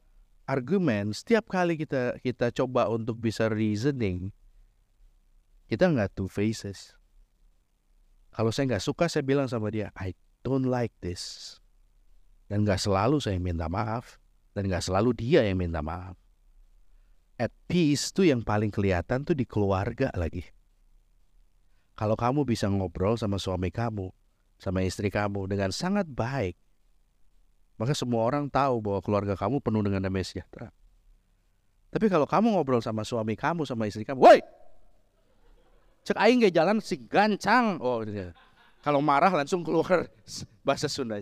argumen 0.46 1.12
setiap 1.12 1.50
kali 1.50 1.76
kita 1.76 2.22
kita 2.22 2.54
coba 2.54 2.88
untuk 2.90 3.18
bisa 3.18 3.50
reasoning 3.50 4.30
kita 5.66 5.90
nggak 5.90 6.14
two 6.14 6.30
faces 6.30 6.94
kalau 8.36 8.52
saya 8.52 8.76
nggak 8.76 8.84
suka, 8.84 9.08
saya 9.08 9.24
bilang 9.24 9.48
sama 9.48 9.72
dia, 9.72 9.96
I 9.96 10.12
don't 10.44 10.68
like 10.68 10.92
this. 11.00 11.56
Dan 12.52 12.68
nggak 12.68 12.84
selalu 12.84 13.24
saya 13.24 13.40
minta 13.40 13.72
maaf. 13.72 14.20
Dan 14.52 14.68
nggak 14.68 14.84
selalu 14.84 15.16
dia 15.16 15.48
yang 15.48 15.56
minta 15.56 15.80
maaf. 15.80 16.20
At 17.40 17.56
peace 17.72 18.12
tuh 18.12 18.28
yang 18.28 18.44
paling 18.44 18.76
kelihatan 18.76 19.24
tuh 19.24 19.40
di 19.40 19.48
keluarga 19.48 20.12
lagi. 20.20 20.44
Kalau 21.96 22.20
kamu 22.20 22.44
bisa 22.44 22.68
ngobrol 22.68 23.16
sama 23.16 23.40
suami 23.40 23.72
kamu, 23.72 24.12
sama 24.60 24.84
istri 24.84 25.08
kamu 25.08 25.48
dengan 25.48 25.72
sangat 25.72 26.04
baik, 26.04 26.60
maka 27.80 27.96
semua 27.96 28.28
orang 28.28 28.52
tahu 28.52 28.84
bahwa 28.84 29.00
keluarga 29.00 29.36
kamu 29.40 29.64
penuh 29.64 29.80
dengan 29.80 30.04
damai 30.04 30.28
sejahtera. 30.28 30.76
Tapi 31.92 32.12
kalau 32.12 32.28
kamu 32.28 32.52
ngobrol 32.52 32.84
sama 32.84 33.08
suami 33.08 33.40
kamu, 33.40 33.64
sama 33.64 33.88
istri 33.88 34.04
kamu, 34.04 34.20
woi, 34.20 34.44
cek 36.06 36.18
aing 36.22 36.46
gak 36.46 36.54
jalan 36.54 36.78
si 36.78 37.02
gancang. 37.02 37.82
Oh 37.82 38.06
gitu. 38.06 38.30
kalau 38.86 39.02
marah 39.02 39.34
langsung 39.34 39.66
keluar 39.66 40.06
bahasa 40.62 40.86
Sunda. 40.86 41.18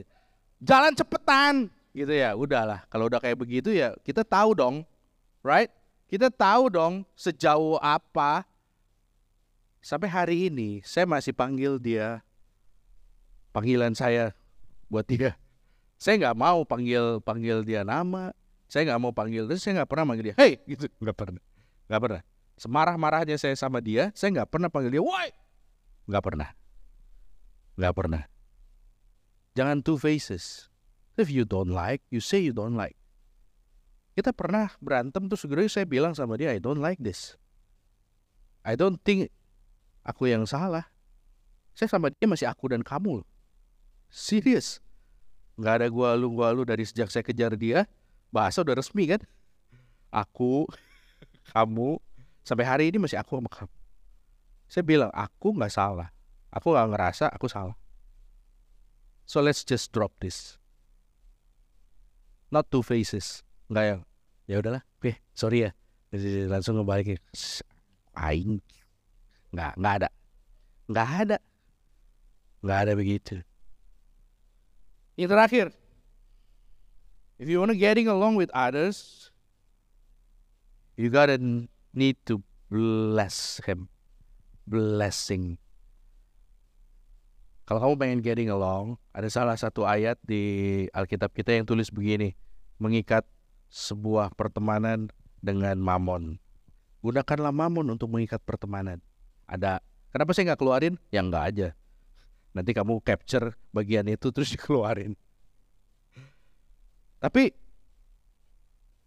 Jalan 0.60 0.91
cepetan 0.91 1.72
gitu 1.96 2.12
ya. 2.12 2.36
Udahlah. 2.36 2.84
Kalau 2.91 3.08
udah 3.08 3.24
kayak 3.24 3.39
begitu 3.39 3.72
ya 3.72 3.96
kita 4.04 4.28
tahu 4.28 4.52
dong 4.52 4.76
right? 5.39 5.72
Kita 6.12 6.28
tahu 6.28 6.67
dong 6.67 7.08
sejauh 7.15 7.80
apa. 7.80 8.43
Sampai 9.80 10.12
hari 10.12 10.52
ini 10.52 10.84
saya 10.84 11.08
masih 11.08 11.32
panggil 11.32 11.80
dia 11.80 12.19
panggilan 13.56 13.96
saya 13.96 14.36
buat 14.91 15.08
dia. 15.08 15.39
Saya 15.96 16.19
nggak 16.19 16.36
mau 16.36 16.67
panggil 16.67 17.24
panggil 17.24 17.63
dia 17.63 17.88
nama. 17.88 18.36
Saya 18.67 18.91
nggak 18.91 19.00
mau 19.00 19.15
panggil 19.15 19.48
terus 19.48 19.63
saya 19.63 19.80
nggak 19.80 19.89
pernah 19.91 20.12
panggil 20.12 20.26
dia. 20.32 20.36
Hey 20.36 20.60
gitu. 20.67 20.91
Nggak 21.00 21.15
pernah. 21.15 21.43
Nggak 21.88 22.02
pernah 22.04 22.24
Semarah-marahnya 22.58 23.36
saya 23.42 23.58
sama 23.58 23.82
dia, 23.82 24.13
saya 24.13 24.30
nggak 24.42 24.50
pernah 24.54 24.70
panggil 24.70 25.00
dia, 25.00 25.04
woi, 25.04 25.30
nggak 26.06 26.24
pernah, 26.24 26.50
nggak 27.76 27.94
pernah. 27.98 28.24
Jangan 29.54 29.86
two 29.86 30.02
faces. 30.02 30.70
If 31.13 31.30
you 31.30 31.46
don't 31.46 31.70
like, 31.70 32.02
you 32.10 32.18
say 32.18 32.42
you 32.42 32.54
don't 32.54 32.74
like. 32.74 32.98
Kita 34.13 34.34
pernah 34.34 34.70
berantem 34.82 35.26
tuh 35.30 35.38
segera 35.38 35.66
saya 35.70 35.86
bilang 35.86 36.13
sama 36.13 36.38
dia, 36.38 36.54
I 36.54 36.62
don't 36.62 36.82
like 36.82 37.02
this. 37.02 37.38
I 38.66 38.78
don't 38.78 38.98
think 39.02 39.30
aku 40.06 40.30
yang 40.30 40.46
salah. 40.46 40.89
Saya 41.74 41.89
sama 41.89 42.13
dia 42.13 42.30
masih 42.30 42.46
aku 42.46 42.70
dan 42.70 42.86
kamu. 42.86 43.26
Serius. 44.13 44.78
Nggak 45.58 45.74
ada 45.82 45.88
gua 45.89 46.13
lu 46.13 46.30
gua 46.34 46.54
lu 46.54 46.66
dari 46.66 46.86
sejak 46.86 47.10
saya 47.10 47.26
kejar 47.26 47.54
dia. 47.58 47.89
Bahasa 48.30 48.62
udah 48.62 48.78
resmi 48.78 49.10
kan. 49.10 49.22
Aku, 50.13 50.70
kamu, 51.54 51.98
Sampai 52.44 52.68
hari 52.68 52.92
ini 52.92 53.00
masih 53.00 53.16
aku 53.16 53.40
kamu. 53.40 53.72
Saya 54.68 54.84
bilang, 54.84 55.12
aku 55.16 55.56
nggak 55.56 55.72
salah. 55.72 56.12
Aku 56.52 56.76
nggak 56.76 56.92
ngerasa 56.92 57.26
aku 57.32 57.48
salah. 57.48 57.76
So 59.24 59.40
let's 59.40 59.64
just 59.64 59.96
drop 59.96 60.12
this. 60.20 60.60
Not 62.52 62.68
two 62.68 62.84
faces. 62.84 63.48
Nggak 63.72 63.86
yang, 63.88 64.02
ya 64.46 64.56
udahlah, 64.60 64.84
oke, 65.00 65.16
sorry 65.32 65.66
ya. 65.66 65.72
Langsung 66.52 66.78
ngebalikin. 66.78 67.18
Aing. 68.14 68.60
Nggak, 69.56 69.74
nggak 69.80 69.94
ada. 70.04 70.10
Nggak 70.92 71.10
ada. 71.26 71.38
Nggak 72.60 72.80
ada 72.86 72.94
begitu. 72.94 73.36
Yang 75.16 75.30
terakhir, 75.32 75.66
if 77.40 77.48
you 77.48 77.58
wanna 77.58 77.78
getting 77.78 78.12
along 78.12 78.36
with 78.36 78.52
others, 78.54 79.30
you 81.00 81.10
gotta 81.10 81.40
need 81.94 82.18
to 82.26 82.42
bless 82.68 83.62
him. 83.64 83.88
Blessing. 84.66 85.62
Kalau 87.64 87.80
kamu 87.80 87.94
pengen 87.96 88.20
getting 88.20 88.50
along, 88.52 89.00
ada 89.16 89.32
salah 89.32 89.56
satu 89.56 89.88
ayat 89.88 90.20
di 90.20 90.84
Alkitab 90.92 91.32
kita 91.32 91.56
yang 91.56 91.64
tulis 91.64 91.88
begini, 91.88 92.36
mengikat 92.76 93.24
sebuah 93.72 94.36
pertemanan 94.36 95.08
dengan 95.40 95.80
mamon. 95.80 96.44
Gunakanlah 97.00 97.56
mamon 97.56 97.96
untuk 97.96 98.12
mengikat 98.12 98.44
pertemanan. 98.44 99.00
Ada, 99.48 99.80
kenapa 100.12 100.36
saya 100.36 100.52
nggak 100.52 100.60
keluarin? 100.60 100.96
Ya 101.08 101.24
nggak 101.24 101.44
aja. 101.56 101.70
Nanti 102.52 102.72
kamu 102.72 103.02
capture 103.04 103.56
bagian 103.76 104.08
itu 104.08 104.32
terus 104.32 104.52
dikeluarin. 104.56 105.16
Tapi 107.24 107.56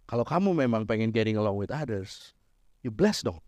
kalau 0.08 0.24
kamu 0.24 0.52
memang 0.66 0.84
pengen 0.84 1.12
getting 1.12 1.36
along 1.36 1.56
with 1.56 1.72
others, 1.72 2.35
you 2.86 2.94
bless 2.94 3.26
dong. 3.26 3.42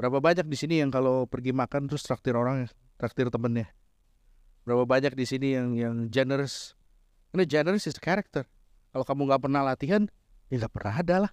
Berapa 0.00 0.16
banyak 0.16 0.48
di 0.48 0.56
sini 0.56 0.80
yang 0.80 0.88
kalau 0.88 1.28
pergi 1.28 1.52
makan 1.52 1.84
terus 1.84 2.00
traktir 2.08 2.32
orang, 2.32 2.64
traktir 2.96 3.28
temennya. 3.28 3.68
Berapa 4.64 4.88
banyak 4.88 5.12
di 5.12 5.28
sini 5.28 5.52
yang 5.52 5.76
yang 5.76 5.94
generous. 6.08 6.72
Ini 7.36 7.44
generous 7.44 7.84
is 7.84 7.92
the 7.92 8.00
character. 8.00 8.48
Kalau 8.96 9.04
kamu 9.04 9.28
nggak 9.28 9.42
pernah 9.44 9.60
latihan, 9.60 10.08
ya 10.48 10.56
nggak 10.56 10.72
pernah 10.72 10.94
ada 10.96 11.16
lah. 11.28 11.32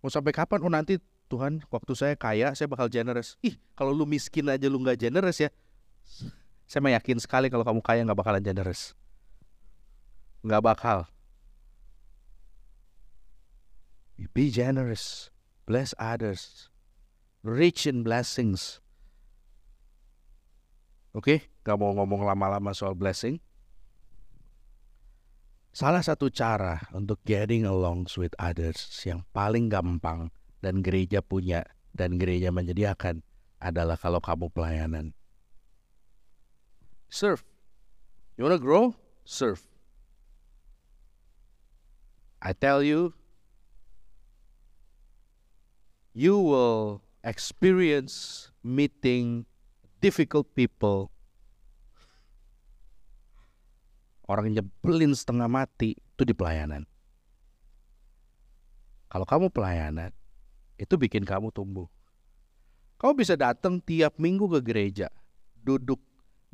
Mau 0.00 0.08
sampai 0.08 0.30
kapan? 0.30 0.62
Oh 0.62 0.70
nanti 0.70 1.02
Tuhan, 1.26 1.66
waktu 1.66 1.92
saya 1.98 2.14
kaya, 2.14 2.54
saya 2.54 2.70
bakal 2.70 2.86
generous. 2.86 3.34
Ih, 3.42 3.58
kalau 3.74 3.90
lu 3.90 4.06
miskin 4.06 4.46
aja 4.46 4.70
lu 4.70 4.78
nggak 4.78 5.02
generous 5.02 5.42
ya, 5.42 5.50
Saya 6.70 6.86
meyakin 6.86 7.18
sekali 7.18 7.50
kalau 7.50 7.66
kamu 7.66 7.82
kaya 7.82 8.06
nggak 8.06 8.18
bakalan 8.18 8.38
generous. 8.38 8.94
Nggak 10.46 10.62
bakal. 10.62 10.98
Be 14.36 14.52
generous. 14.52 15.32
Bless 15.64 15.96
others. 15.96 16.68
Rich 17.40 17.88
in 17.88 18.04
blessings. 18.04 18.84
Oke, 21.10 21.24
okay? 21.24 21.38
gak 21.66 21.80
mau 21.80 21.90
ngomong 21.96 22.22
lama-lama 22.22 22.70
soal 22.70 22.94
blessing. 22.94 23.40
Salah 25.70 26.02
satu 26.02 26.28
cara 26.30 26.82
untuk 26.94 27.22
getting 27.22 27.66
along 27.66 28.06
with 28.18 28.34
others 28.38 28.78
yang 29.06 29.22
paling 29.30 29.70
gampang 29.70 30.30
dan 30.60 30.82
gereja 30.82 31.22
punya 31.22 31.62
dan 31.94 32.18
gereja 32.18 32.50
menyediakan 32.50 33.22
adalah 33.62 33.98
kalau 33.98 34.18
kamu 34.18 34.50
pelayanan. 34.50 35.14
Serve. 37.10 37.42
You 38.38 38.46
wanna 38.46 38.58
grow? 38.58 38.94
Serve. 39.26 39.62
I 42.40 42.54
tell 42.54 42.80
you, 42.80 43.12
you 46.16 46.38
will 46.38 47.04
experience 47.22 48.48
meeting 48.64 49.46
difficult 50.02 50.50
people. 50.56 51.12
Orang 54.30 54.54
nyebelin 54.54 55.10
setengah 55.14 55.50
mati 55.50 55.98
itu 55.98 56.22
di 56.22 56.34
pelayanan. 56.34 56.86
Kalau 59.10 59.26
kamu 59.26 59.50
pelayanan, 59.50 60.14
itu 60.78 60.94
bikin 60.94 61.26
kamu 61.26 61.50
tumbuh. 61.50 61.90
Kamu 63.02 63.18
bisa 63.18 63.34
datang 63.34 63.82
tiap 63.82 64.14
minggu 64.22 64.46
ke 64.46 64.60
gereja, 64.62 65.10
duduk 65.58 65.98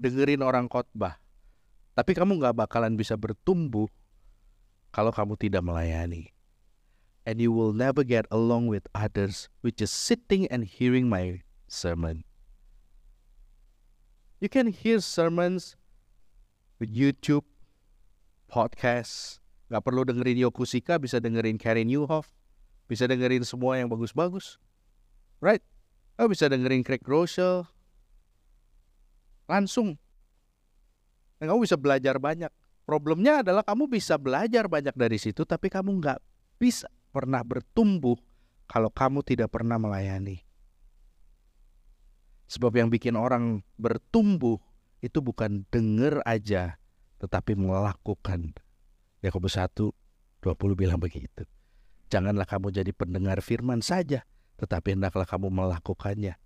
dengerin 0.00 0.40
orang 0.40 0.64
khotbah. 0.72 1.20
Tapi 1.92 2.12
kamu 2.16 2.40
nggak 2.40 2.56
bakalan 2.56 2.96
bisa 2.96 3.12
bertumbuh 3.16 3.88
kalau 4.88 5.12
kamu 5.12 5.36
tidak 5.36 5.60
melayani. 5.60 6.35
And 7.26 7.42
you 7.42 7.50
will 7.50 7.74
never 7.74 8.06
get 8.06 8.30
along 8.30 8.70
with 8.70 8.86
others 8.94 9.50
which 9.58 9.82
is 9.82 9.90
sitting 9.90 10.46
and 10.46 10.62
hearing 10.62 11.10
my 11.10 11.42
sermon. 11.66 12.22
You 14.38 14.46
can 14.46 14.70
hear 14.70 15.02
sermons 15.02 15.74
with 16.78 16.94
YouTube, 16.94 17.42
podcast. 18.46 19.42
Gak 19.66 19.82
perlu 19.82 20.06
dengerin 20.06 20.38
Yokusika, 20.38 21.02
bisa 21.02 21.18
dengerin 21.18 21.58
Karen 21.58 21.90
Newhoff, 21.90 22.30
bisa 22.86 23.10
dengerin 23.10 23.42
semua 23.42 23.82
yang 23.82 23.90
bagus-bagus. 23.90 24.62
Right? 25.42 25.66
Oh, 26.14 26.30
bisa 26.30 26.46
dengerin 26.46 26.86
Craig 26.86 27.02
Rochelle, 27.02 27.66
langsung. 29.50 29.98
Dan 31.42 31.50
kamu 31.50 31.66
bisa 31.66 31.74
belajar 31.74 32.16
banyak. 32.16 32.48
Problemnya 32.86 33.42
adalah 33.42 33.66
kamu 33.66 33.90
bisa 33.90 34.14
belajar 34.14 34.70
banyak 34.70 34.94
dari 34.94 35.18
situ, 35.18 35.42
tapi 35.42 35.66
kamu 35.66 35.90
nggak 35.98 36.22
bisa 36.62 36.86
pernah 37.16 37.40
bertumbuh 37.40 38.20
kalau 38.68 38.92
kamu 38.92 39.24
tidak 39.24 39.48
pernah 39.48 39.80
melayani. 39.80 40.44
Sebab 42.52 42.76
yang 42.76 42.92
bikin 42.92 43.16
orang 43.16 43.64
bertumbuh 43.80 44.60
itu 45.00 45.24
bukan 45.24 45.64
denger 45.72 46.20
aja, 46.28 46.76
tetapi 47.16 47.56
melakukan. 47.56 48.52
Yakobus 49.24 49.56
1, 49.56 49.88
20 50.44 50.76
bilang 50.76 51.00
begitu. 51.00 51.48
Janganlah 52.12 52.44
kamu 52.44 52.68
jadi 52.68 52.92
pendengar 52.92 53.40
firman 53.40 53.80
saja, 53.80 54.28
tetapi 54.60 54.94
hendaklah 54.94 55.24
kamu 55.24 55.48
melakukannya. 55.48 56.36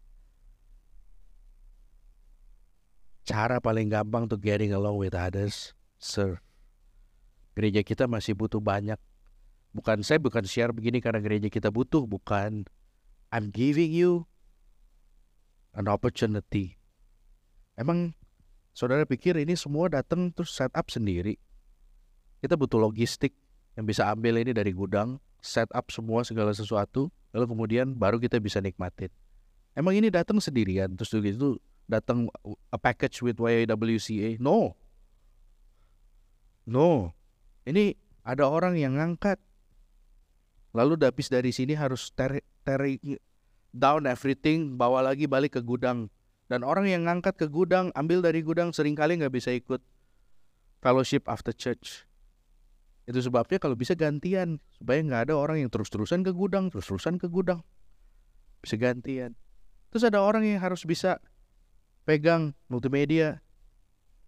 cara 3.30 3.62
paling 3.62 3.86
gampang 3.86 4.26
to 4.26 4.34
getting 4.34 4.74
along 4.74 4.98
with 4.98 5.14
others, 5.14 5.70
sir. 6.02 6.42
Gereja 7.54 7.86
kita 7.86 8.10
masih 8.10 8.34
butuh 8.34 8.58
banyak. 8.58 8.98
Bukan 9.70 10.02
saya 10.02 10.18
bukan 10.18 10.42
share 10.42 10.74
begini 10.74 10.98
karena 10.98 11.22
gereja 11.22 11.46
kita 11.46 11.70
butuh, 11.70 12.02
bukan. 12.06 12.66
I'm 13.30 13.54
giving 13.54 13.94
you 13.94 14.26
an 15.78 15.86
opportunity. 15.86 16.74
Emang 17.78 18.18
saudara 18.74 19.06
pikir 19.06 19.38
ini 19.38 19.54
semua 19.54 19.86
datang 19.86 20.34
terus 20.34 20.50
set 20.50 20.74
up 20.74 20.90
sendiri? 20.90 21.38
Kita 22.42 22.58
butuh 22.58 22.82
logistik 22.82 23.36
yang 23.78 23.86
bisa 23.86 24.10
ambil 24.10 24.42
ini 24.42 24.50
dari 24.50 24.74
gudang, 24.74 25.22
set 25.38 25.70
up 25.70 25.94
semua 25.94 26.26
segala 26.26 26.50
sesuatu, 26.50 27.14
lalu 27.30 27.46
kemudian 27.54 27.94
baru 27.94 28.18
kita 28.18 28.42
bisa 28.42 28.58
nikmatin. 28.58 29.14
Emang 29.78 29.94
ini 29.94 30.10
datang 30.10 30.42
sendirian 30.42 30.90
terus 30.98 31.14
gitu 31.14 31.62
datang 31.86 32.30
a 32.70 32.78
package 32.78 33.22
with 33.22 33.38
YWCA. 33.38 34.38
No. 34.42 34.74
No. 36.66 37.14
Ini 37.66 37.98
ada 38.22 38.46
orang 38.46 38.78
yang 38.78 38.98
ngangkat. 38.98 39.38
Lalu 40.70 41.02
habis 41.02 41.26
dari 41.26 41.50
sini 41.50 41.74
harus 41.74 42.14
tear, 42.14 42.42
tear 42.62 42.82
down 43.74 44.06
everything, 44.06 44.78
bawa 44.78 45.02
lagi 45.02 45.26
balik 45.26 45.58
ke 45.58 45.62
gudang. 45.62 46.10
Dan 46.50 46.66
orang 46.66 46.90
yang 46.90 47.06
ngangkat 47.06 47.38
ke 47.38 47.46
gudang, 47.46 47.94
ambil 47.94 48.22
dari 48.22 48.42
gudang 48.42 48.74
sering 48.74 48.98
kali 48.98 49.14
nggak 49.18 49.30
bisa 49.30 49.54
ikut 49.54 49.78
fellowship 50.82 51.26
after 51.30 51.54
church. 51.54 52.06
Itu 53.06 53.22
sebabnya 53.22 53.58
kalau 53.62 53.74
bisa 53.74 53.94
gantian 53.94 54.58
supaya 54.74 55.02
nggak 55.02 55.30
ada 55.30 55.34
orang 55.38 55.62
yang 55.62 55.70
terus-terusan 55.70 56.26
ke 56.26 56.34
gudang, 56.34 56.70
terus-terusan 56.70 57.18
ke 57.18 57.30
gudang. 57.30 57.62
Bisa 58.62 58.74
gantian. 58.78 59.34
Terus 59.90 60.06
ada 60.06 60.22
orang 60.22 60.46
yang 60.46 60.62
harus 60.62 60.86
bisa 60.86 61.18
pegang 62.06 62.54
multimedia, 62.70 63.42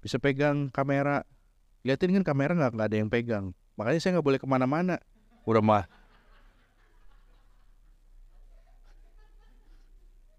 bisa 0.03 0.19
pegang 0.19 0.71
kamera. 0.71 1.23
Lihatin 1.83 2.15
kan 2.23 2.27
kamera 2.27 2.55
nggak 2.55 2.75
ada 2.91 2.97
yang 2.99 3.11
pegang. 3.11 3.55
Makanya 3.75 3.99
saya 3.99 4.11
nggak 4.19 4.27
boleh 4.27 4.41
ke 4.43 4.47
mana-mana. 4.47 4.99
Udah 5.47 5.63
mah. 5.63 5.87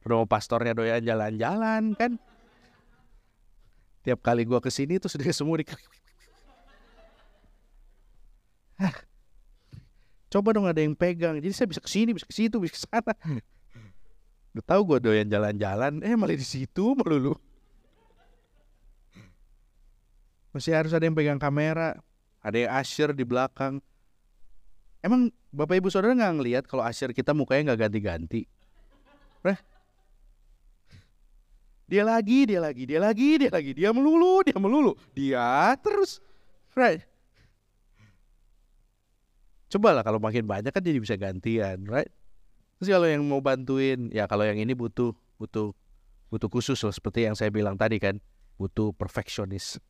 Mau 0.03 0.27
pastornya 0.27 0.75
doyan 0.75 0.99
jalan-jalan 0.99 1.95
kan. 1.95 2.19
Tiap 4.03 4.19
kali 4.19 4.43
gua 4.43 4.59
ke 4.59 4.67
sini 4.67 4.99
tuh 4.99 5.07
sudah 5.07 5.31
semua 5.35 5.59
di 5.59 5.65
Coba 10.33 10.49
dong 10.49 10.65
ada 10.65 10.81
yang 10.81 10.97
pegang. 10.97 11.37
Jadi 11.37 11.53
saya 11.53 11.69
bisa 11.69 11.77
ke 11.77 11.85
sini, 11.85 12.09
bisa 12.09 12.25
ke 12.25 12.33
situ, 12.33 12.57
bisa 12.57 12.73
ke 12.73 12.81
sana. 12.81 13.13
Udah 14.53 14.65
tahu 14.65 14.81
gue 14.85 14.97
doyan 15.09 15.29
jalan-jalan, 15.29 16.01
eh 16.01 16.17
malah 16.17 16.33
di 16.33 16.41
situ 16.41 16.97
melulu. 16.97 17.37
Masih 20.53 20.73
harus 20.73 20.93
ada 20.93 21.05
yang 21.05 21.13
pegang 21.13 21.37
kamera, 21.37 21.97
ada 22.41 22.57
yang 22.57 22.73
asyir 22.77 23.13
di 23.13 23.25
belakang. 23.25 23.77
Emang 25.05 25.29
bapak 25.53 25.81
ibu 25.81 25.89
saudara 25.93 26.17
nggak 26.17 26.33
ngelihat 26.37 26.63
kalau 26.65 26.81
asyir 26.81 27.13
kita 27.13 27.33
mukanya 27.33 27.73
nggak 27.73 27.89
ganti-ganti? 27.89 28.49
Dia 31.83 32.07
lagi, 32.07 32.47
dia 32.47 32.63
lagi, 32.63 32.83
dia 32.87 32.99
lagi, 32.99 33.29
dia 33.35 33.51
lagi, 33.51 33.71
dia 33.75 33.89
melulu, 33.91 34.39
dia 34.41 34.55
melulu, 34.55 34.95
dia 35.11 35.75
terus, 35.83 36.23
right? 36.73 37.03
Cobalah 39.67 40.05
kalau 40.05 40.21
makin 40.21 40.47
banyak 40.47 40.71
kan 40.71 40.79
jadi 40.79 40.99
bisa 41.01 41.19
gantian, 41.19 41.83
right? 41.89 42.07
Terus 42.79 42.89
kalau 42.93 43.07
yang 43.09 43.23
mau 43.27 43.43
bantuin, 43.43 44.07
ya 44.15 44.29
kalau 44.29 44.47
yang 44.47 44.59
ini 44.61 44.71
butuh 44.71 45.11
butuh 45.41 45.75
butuh 46.31 46.49
khusus 46.49 46.79
loh 46.81 46.93
seperti 46.93 47.27
yang 47.27 47.35
saya 47.35 47.51
bilang 47.51 47.75
tadi 47.75 47.99
kan, 47.99 48.17
butuh 48.55 48.95
perfeksionis. 48.95 49.81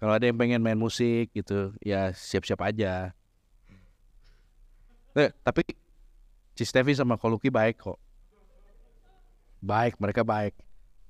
Kalau 0.00 0.16
ada 0.16 0.24
yang 0.24 0.36
pengen 0.36 0.64
main 0.64 0.80
musik 0.80 1.32
gitu, 1.32 1.76
ya 1.84 2.12
siap-siap 2.12 2.60
aja. 2.64 3.12
Eh, 5.16 5.30
tapi 5.42 5.66
Cistevi 6.54 6.92
sama 6.96 7.16
Koluki 7.20 7.48
baik 7.48 7.84
kok. 7.84 7.98
Baik, 9.60 10.00
mereka 10.00 10.24
baik. 10.24 10.56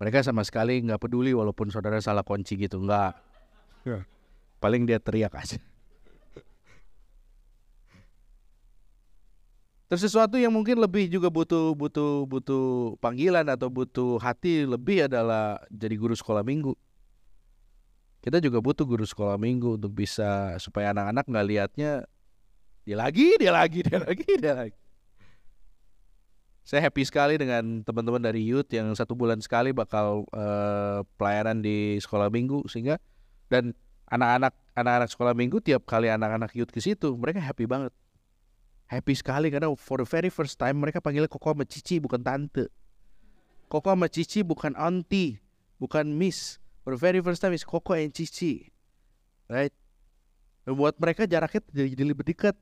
Mereka 0.01 0.25
sama 0.25 0.41
sekali 0.43 0.81
nggak 0.81 0.97
peduli 0.97 1.37
walaupun 1.37 1.69
saudara 1.69 2.01
salah 2.01 2.25
kunci 2.25 2.57
gitu, 2.57 2.81
nggak. 2.81 3.13
Ya. 3.85 4.01
Paling 4.57 4.89
dia 4.89 4.97
teriak 4.97 5.37
aja. 5.37 5.61
Terus 9.91 10.07
sesuatu 10.07 10.39
yang 10.39 10.55
mungkin 10.55 10.79
lebih 10.79 11.11
juga 11.11 11.27
butuh 11.35 11.75
butuh 11.75 12.23
butuh 12.23 12.95
panggilan 13.03 13.43
atau 13.51 13.67
butuh 13.67 14.23
hati 14.23 14.63
lebih 14.63 15.11
adalah 15.11 15.59
jadi 15.67 15.99
guru 15.99 16.15
sekolah 16.15 16.47
minggu. 16.47 16.79
Kita 18.23 18.39
juga 18.39 18.63
butuh 18.63 18.87
guru 18.87 19.03
sekolah 19.03 19.35
minggu 19.35 19.83
untuk 19.83 19.91
bisa 19.91 20.55
supaya 20.63 20.95
anak-anak 20.95 21.27
nggak 21.27 21.47
lihatnya 21.51 21.91
dia 22.87 22.97
lagi, 22.97 23.35
dia 23.35 23.51
lagi, 23.51 23.81
dia 23.83 23.99
lagi, 23.99 24.31
dia 24.39 24.55
lagi. 24.55 24.79
Saya 26.71 26.87
happy 26.87 27.03
sekali 27.03 27.35
dengan 27.35 27.83
teman-teman 27.83 28.23
dari 28.23 28.47
youth 28.47 28.71
yang 28.71 28.95
satu 28.95 29.19
bulan 29.19 29.43
sekali 29.43 29.75
bakal 29.75 30.23
uh, 30.31 31.03
pelayanan 31.19 31.67
di 31.67 31.99
sekolah 31.99 32.31
minggu 32.31 32.63
sehingga 32.71 33.03
dan 33.51 33.75
anak-anak 34.07 34.55
anak-anak 34.79 35.11
sekolah 35.11 35.35
minggu 35.35 35.59
tiap 35.59 35.83
kali 35.83 36.07
anak-anak 36.07 36.55
youth 36.55 36.71
ke 36.71 36.79
situ 36.79 37.19
mereka 37.19 37.43
happy 37.43 37.67
banget 37.67 37.91
happy 38.87 39.19
sekali 39.19 39.51
karena 39.51 39.67
for 39.75 39.99
the 39.99 40.07
very 40.07 40.31
first 40.31 40.63
time 40.63 40.79
mereka 40.79 40.99
panggilnya 40.99 41.27
Koko 41.27 41.55
sama 41.55 41.67
Cici 41.67 42.03
bukan 42.03 42.23
tante. 42.23 42.67
Koko 43.71 43.91
sama 43.91 44.07
Cici 44.11 44.43
bukan 44.43 44.75
auntie, 44.75 45.39
bukan 45.79 46.11
miss. 46.11 46.59
For 46.83 46.95
the 46.95 47.01
very 47.03 47.23
first 47.23 47.39
time 47.39 47.55
is 47.55 47.63
Koko 47.63 47.95
and 47.95 48.11
Cici. 48.11 48.67
Right? 49.47 49.71
Dan 50.67 50.75
buat 50.75 50.99
mereka 50.99 51.27
jaraknya 51.27 51.63
jadi, 51.71 52.03
lebih 52.03 52.27
dekat. 52.27 52.59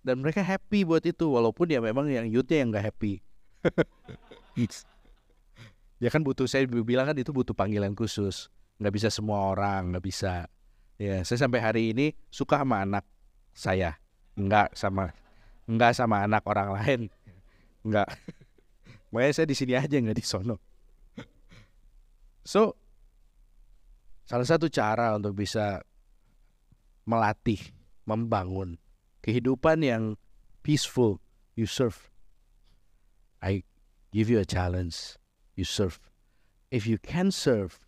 Dan 0.00 0.24
mereka 0.24 0.40
happy 0.40 0.88
buat 0.88 1.04
itu. 1.04 1.28
Walaupun 1.28 1.68
ya 1.68 1.84
memang 1.84 2.08
yang 2.08 2.24
youthnya 2.32 2.64
yang 2.64 2.72
gak 2.72 2.88
happy. 2.88 3.20
ya 6.02 6.08
kan 6.10 6.22
butuh, 6.22 6.46
saya 6.46 6.66
bilang 6.66 7.06
kan 7.08 7.16
itu 7.18 7.34
butuh 7.34 7.54
panggilan 7.54 7.94
khusus. 7.94 8.50
Nggak 8.78 8.94
bisa 8.94 9.08
semua 9.10 9.50
orang, 9.50 9.94
nggak 9.94 10.04
bisa. 10.04 10.46
Ya, 10.98 11.22
saya 11.22 11.46
sampai 11.46 11.60
hari 11.62 11.82
ini 11.94 12.14
suka 12.30 12.62
sama 12.62 12.82
anak 12.82 13.04
saya. 13.54 13.98
Nggak 14.38 14.74
sama 14.74 15.10
nggak 15.68 15.92
sama 15.92 16.24
anak 16.24 16.42
orang 16.48 16.74
lain. 16.74 17.00
Nggak. 17.84 18.08
Makanya 19.12 19.34
saya 19.34 19.46
di 19.46 19.56
sini 19.56 19.72
aja 19.76 19.94
nggak 19.94 20.18
di 20.18 20.24
sono. 20.24 20.56
So, 22.48 22.72
salah 24.24 24.48
satu 24.48 24.72
cara 24.72 25.12
untuk 25.20 25.36
bisa 25.36 25.84
melatih, 27.04 27.60
membangun 28.08 28.80
kehidupan 29.20 29.84
yang 29.84 30.16
peaceful, 30.64 31.20
you 31.56 31.68
serve. 31.68 32.07
I 33.42 33.62
give 34.10 34.30
you 34.30 34.42
a 34.42 34.48
challenge, 34.48 35.16
you 35.54 35.64
serve. 35.64 35.98
If 36.70 36.84
you 36.86 36.98
can 36.98 37.30
serve, 37.30 37.80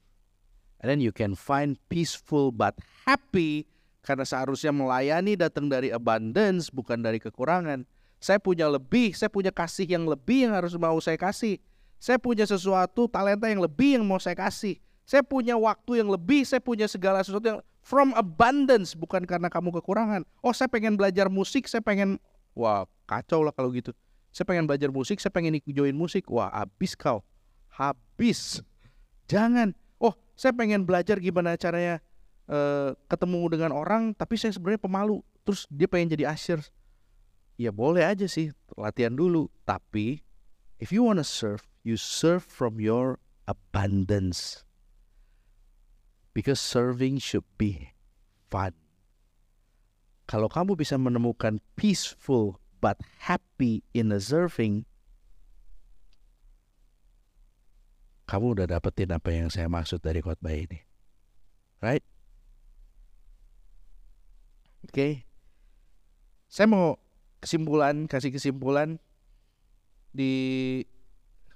and 0.81 0.89
then 0.89 1.01
you 1.03 1.13
can 1.13 1.35
find 1.35 1.77
peaceful 1.91 2.55
but 2.55 2.79
happy, 3.05 3.67
karena 4.01 4.25
seharusnya 4.25 4.73
melayani 4.73 5.37
datang 5.37 5.69
dari 5.69 5.93
abundance, 5.93 6.73
bukan 6.73 7.05
dari 7.05 7.21
kekurangan. 7.21 7.85
Saya 8.21 8.37
punya 8.41 8.69
lebih, 8.69 9.17
saya 9.17 9.33
punya 9.33 9.53
kasih 9.53 9.89
yang 9.89 10.05
lebih 10.05 10.49
yang 10.49 10.53
harus 10.57 10.77
mau 10.77 10.97
saya 11.01 11.17
kasih. 11.17 11.61
Saya 12.01 12.17
punya 12.17 12.49
sesuatu 12.49 13.09
talenta 13.09 13.49
yang 13.49 13.61
lebih 13.61 14.01
yang 14.01 14.05
mau 14.09 14.17
saya 14.17 14.37
kasih. 14.37 14.81
Saya 15.05 15.21
punya 15.21 15.57
waktu 15.57 16.01
yang 16.01 16.09
lebih, 16.09 16.49
saya 16.49 16.61
punya 16.65 16.89
segala 16.89 17.21
sesuatu 17.21 17.45
yang 17.45 17.61
from 17.85 18.17
abundance 18.17 18.97
bukan 18.97 19.25
karena 19.29 19.53
kamu 19.53 19.73
kekurangan. 19.81 20.25
Oh, 20.41 20.53
saya 20.53 20.69
pengen 20.69 20.97
belajar 20.97 21.29
musik, 21.29 21.69
saya 21.69 21.85
pengen 21.85 22.17
wah, 22.57 22.89
kacau 23.05 23.45
lah 23.45 23.53
kalau 23.53 23.69
gitu. 23.73 23.93
Saya 24.31 24.47
pengen 24.47 24.67
belajar 24.71 24.89
musik, 24.95 25.19
saya 25.19 25.35
pengen 25.35 25.59
join 25.67 25.95
musik. 25.95 26.27
Wah, 26.31 26.51
habis 26.55 26.95
kau. 26.95 27.23
Habis. 27.75 28.63
Jangan. 29.27 29.75
Oh, 29.99 30.15
saya 30.39 30.55
pengen 30.55 30.87
belajar 30.87 31.19
gimana 31.19 31.59
caranya 31.59 31.99
uh, 32.47 32.95
ketemu 33.11 33.43
dengan 33.59 33.71
orang, 33.75 34.15
tapi 34.15 34.39
saya 34.39 34.55
sebenarnya 34.55 34.83
pemalu. 34.83 35.21
Terus 35.43 35.67
dia 35.71 35.91
pengen 35.91 36.15
jadi 36.15 36.31
usher 36.31 36.63
ya 37.61 37.69
boleh 37.69 38.01
aja 38.01 38.25
sih 38.25 38.57
latihan 38.73 39.13
dulu 39.13 39.53
tapi 39.69 40.25
if 40.81 40.89
you 40.89 41.05
wanna 41.05 41.21
serve 41.21 41.69
you 41.85 41.93
serve 41.93 42.41
from 42.41 42.81
your 42.81 43.21
abundance 43.45 44.65
because 46.33 46.57
serving 46.57 47.21
should 47.21 47.45
be 47.61 47.93
fun 48.49 48.73
kalau 50.25 50.49
kamu 50.49 50.73
bisa 50.73 50.97
menemukan 50.97 51.61
peaceful 51.77 52.60
but 52.81 52.97
happy 53.21 53.85
in 53.93 54.09
the 54.09 54.19
serving 54.19 54.89
kamu 58.25 58.57
udah 58.57 58.67
dapetin 58.67 59.11
apa 59.13 59.31
yang 59.31 59.53
saya 59.53 59.69
maksud 59.69 60.01
dari 60.01 60.25
khotbah 60.25 60.55
ini 60.57 60.81
right 61.85 62.05
oke 64.87 64.93
okay. 64.93 65.13
saya 66.49 66.67
mau 66.67 66.97
kesimpulan 67.41 68.09
kasih 68.09 68.33
kesimpulan 68.33 68.97
di 70.11 70.81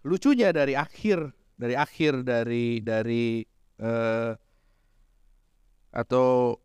lucunya 0.05 0.53
dari 0.53 0.77
akhir 0.77 1.33
dari 1.57 1.75
akhir 1.75 2.27
dari 2.27 2.83
dari 2.83 3.47
uh, 3.81 4.35
atau 5.95 6.59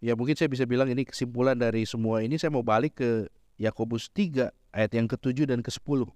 ya 0.00 0.16
mungkin 0.16 0.34
saya 0.34 0.48
bisa 0.48 0.64
bilang 0.64 0.88
ini 0.88 1.04
kesimpulan 1.04 1.54
dari 1.54 1.84
semua 1.84 2.24
ini 2.24 2.40
saya 2.40 2.50
mau 2.50 2.64
balik 2.64 2.98
ke 2.98 3.28
Yakobus 3.60 4.08
3 4.12 4.52
ayat 4.72 4.90
yang 4.96 5.06
ke-7 5.08 5.48
dan 5.48 5.60
ke-10. 5.60 6.08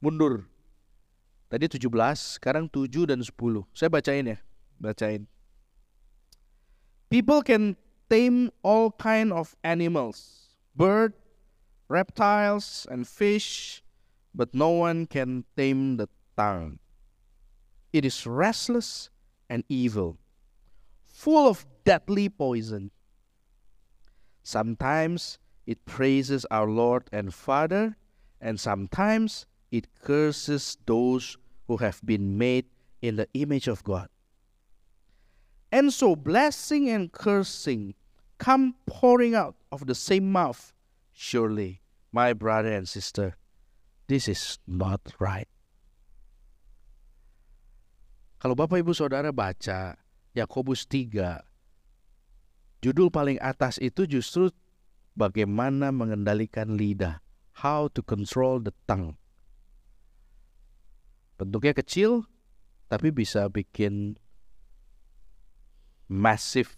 Mundur. 0.00 0.44
Tadi 1.46 1.66
17, 1.70 2.36
sekarang 2.36 2.66
7 2.68 3.06
dan 3.08 3.22
10. 3.22 3.32
Saya 3.72 3.88
bacain 3.88 4.34
ya, 4.34 4.38
bacain. 4.76 5.24
People 7.06 7.40
can 7.40 7.78
tame 8.10 8.50
all 8.66 8.90
kind 8.98 9.30
of 9.30 9.54
animals, 9.62 10.50
bird, 10.74 11.14
reptiles 11.88 12.86
and 12.90 13.06
fish, 13.06 13.82
but 14.34 14.50
no 14.52 14.70
one 14.70 15.06
can 15.06 15.46
tame 15.56 15.96
the 15.96 16.10
tongue. 16.36 16.78
It 17.92 18.04
is 18.04 18.26
restless 18.26 19.08
and 19.48 19.62
evil, 19.70 20.18
full 21.06 21.48
of 21.48 21.64
deadly 21.86 22.28
poison. 22.28 22.90
Sometimes 24.42 25.38
it 25.66 25.84
praises 25.84 26.46
our 26.50 26.70
Lord 26.70 27.10
and 27.10 27.34
Father, 27.34 27.96
and 28.40 28.58
sometimes 28.58 29.46
it 29.70 29.90
curses 30.00 30.78
those 30.86 31.36
who 31.66 31.78
have 31.78 32.00
been 32.06 32.38
made 32.38 32.66
in 33.02 33.16
the 33.16 33.26
image 33.34 33.66
of 33.66 33.82
God. 33.82 34.08
And 35.72 35.92
so 35.92 36.14
blessing 36.14 36.88
and 36.88 37.10
cursing 37.10 37.94
come 38.38 38.76
pouring 38.86 39.34
out 39.34 39.56
of 39.72 39.86
the 39.86 39.94
same 39.94 40.30
mouth. 40.30 40.72
Surely, 41.12 41.82
my 42.12 42.32
brother 42.32 42.70
and 42.70 42.88
sister, 42.88 43.36
this 44.06 44.28
is 44.28 44.58
not 44.66 45.00
right. 45.18 45.48
Kalau 48.38 48.54
Bapak 48.54 48.84
Ibu 48.84 48.94
Saudara 48.94 49.34
baca 49.34 49.96
Yakobus 50.36 50.86
3, 50.86 51.42
judul 52.84 53.08
paling 53.08 53.40
atas 53.40 53.80
itu 53.80 54.04
justru 54.06 54.52
bagaimana 55.16 55.88
mengendalikan 55.90 56.76
lidah, 56.76 57.24
how 57.64 57.88
to 57.88 58.04
control 58.04 58.60
the 58.60 58.70
tongue. 58.84 59.16
Bentuknya 61.40 61.72
kecil, 61.72 62.28
tapi 62.86 63.10
bisa 63.10 63.48
bikin 63.48 64.20
massive 66.06 66.76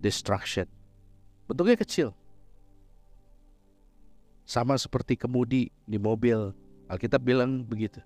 destruction. 0.00 0.70
Bentuknya 1.50 1.76
kecil. 1.78 2.14
Sama 4.46 4.78
seperti 4.78 5.18
kemudi 5.18 5.74
di 5.86 5.98
mobil. 5.98 6.54
Alkitab 6.86 7.22
bilang 7.22 7.66
begitu. 7.66 7.98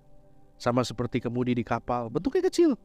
Sama 0.57 0.81
seperti 0.81 1.21
kemudi 1.21 1.53
di 1.57 1.65
kapal. 1.65 2.09
Bentuknya 2.09 2.49
kecil. 2.49 2.77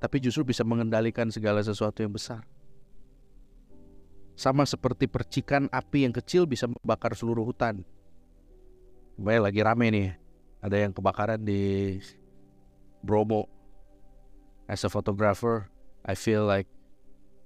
Tapi 0.00 0.16
justru 0.20 0.44
bisa 0.44 0.64
mengendalikan 0.64 1.28
segala 1.28 1.60
sesuatu 1.60 2.00
yang 2.00 2.12
besar. 2.12 2.44
Sama 4.40 4.64
seperti 4.64 5.04
percikan 5.04 5.68
api 5.68 6.08
yang 6.08 6.16
kecil 6.16 6.48
bisa 6.48 6.64
membakar 6.64 7.12
seluruh 7.12 7.44
hutan. 7.44 7.84
Kemarin 9.20 9.44
lagi 9.44 9.60
rame 9.60 9.86
nih. 9.92 10.08
Ada 10.64 10.76
yang 10.80 10.96
kebakaran 10.96 11.44
di 11.44 12.00
Bromo. 13.04 13.52
As 14.64 14.80
a 14.80 14.88
photographer, 14.88 15.68
I 16.08 16.16
feel 16.16 16.48
like, 16.48 16.64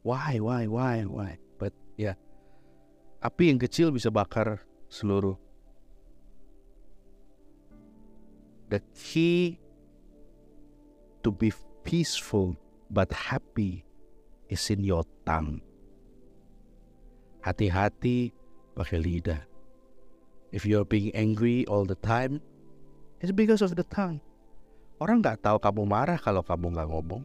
why, 0.06 0.38
why, 0.38 0.70
why, 0.70 1.02
why? 1.02 1.42
But 1.58 1.74
yeah, 1.98 2.14
api 3.26 3.50
yang 3.50 3.58
kecil 3.58 3.90
bisa 3.90 4.14
bakar 4.14 4.62
seluruh. 4.86 5.34
The 8.70 8.78
key 8.94 9.58
to 11.26 11.34
be 11.34 11.50
peaceful 11.82 12.54
but 12.86 13.10
happy 13.10 13.82
is 14.46 14.70
in 14.70 14.86
your 14.86 15.02
tongue. 15.26 15.73
Hati-hati 17.44 18.32
pakai 18.72 18.96
lidah. 18.96 19.44
If 20.48 20.64
you're 20.64 20.88
being 20.88 21.12
angry 21.12 21.68
all 21.68 21.84
the 21.84 21.98
time, 22.00 22.40
it's 23.20 23.36
because 23.36 23.60
of 23.60 23.76
the 23.76 23.84
tongue. 23.84 24.24
Orang 24.96 25.20
nggak 25.20 25.44
tahu 25.44 25.60
kamu 25.60 25.84
marah 25.84 26.16
kalau 26.16 26.40
kamu 26.40 26.72
nggak 26.72 26.88
ngomong. 26.88 27.22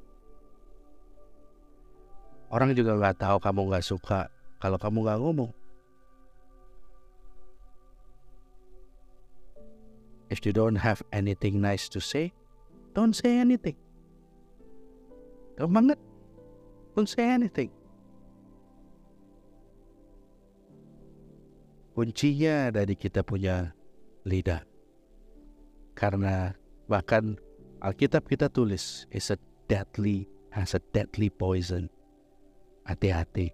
Orang 2.52 2.76
juga 2.76 3.00
nggak 3.00 3.24
tahu 3.24 3.38
kamu 3.40 3.62
nggak 3.72 3.86
suka 3.86 4.28
kalau 4.60 4.76
kamu 4.76 5.08
nggak 5.08 5.20
ngomong. 5.24 5.52
If 10.28 10.44
you 10.44 10.52
don't 10.52 10.84
have 10.84 11.00
anything 11.16 11.64
nice 11.64 11.88
to 11.96 12.04
say, 12.04 12.36
don't 12.92 13.16
say 13.16 13.40
anything. 13.40 13.80
Gampang 15.56 15.96
banget. 15.96 16.00
Don't 16.94 17.08
say 17.08 17.24
anything. 17.24 17.72
Kuncinya 22.00 22.72
dari 22.72 22.96
kita 22.96 23.28
punya 23.28 23.76
lidah. 24.24 24.64
Karena 26.00 26.56
bahkan 26.88 27.36
Alkitab 27.84 28.24
kita 28.24 28.48
tulis 28.48 29.04
is 29.12 29.28
a 29.28 29.38
deadly 29.68 30.24
has 30.48 30.72
a 30.72 30.82
deadly 30.96 31.28
poison. 31.28 31.92
Hati-hati. 32.88 33.52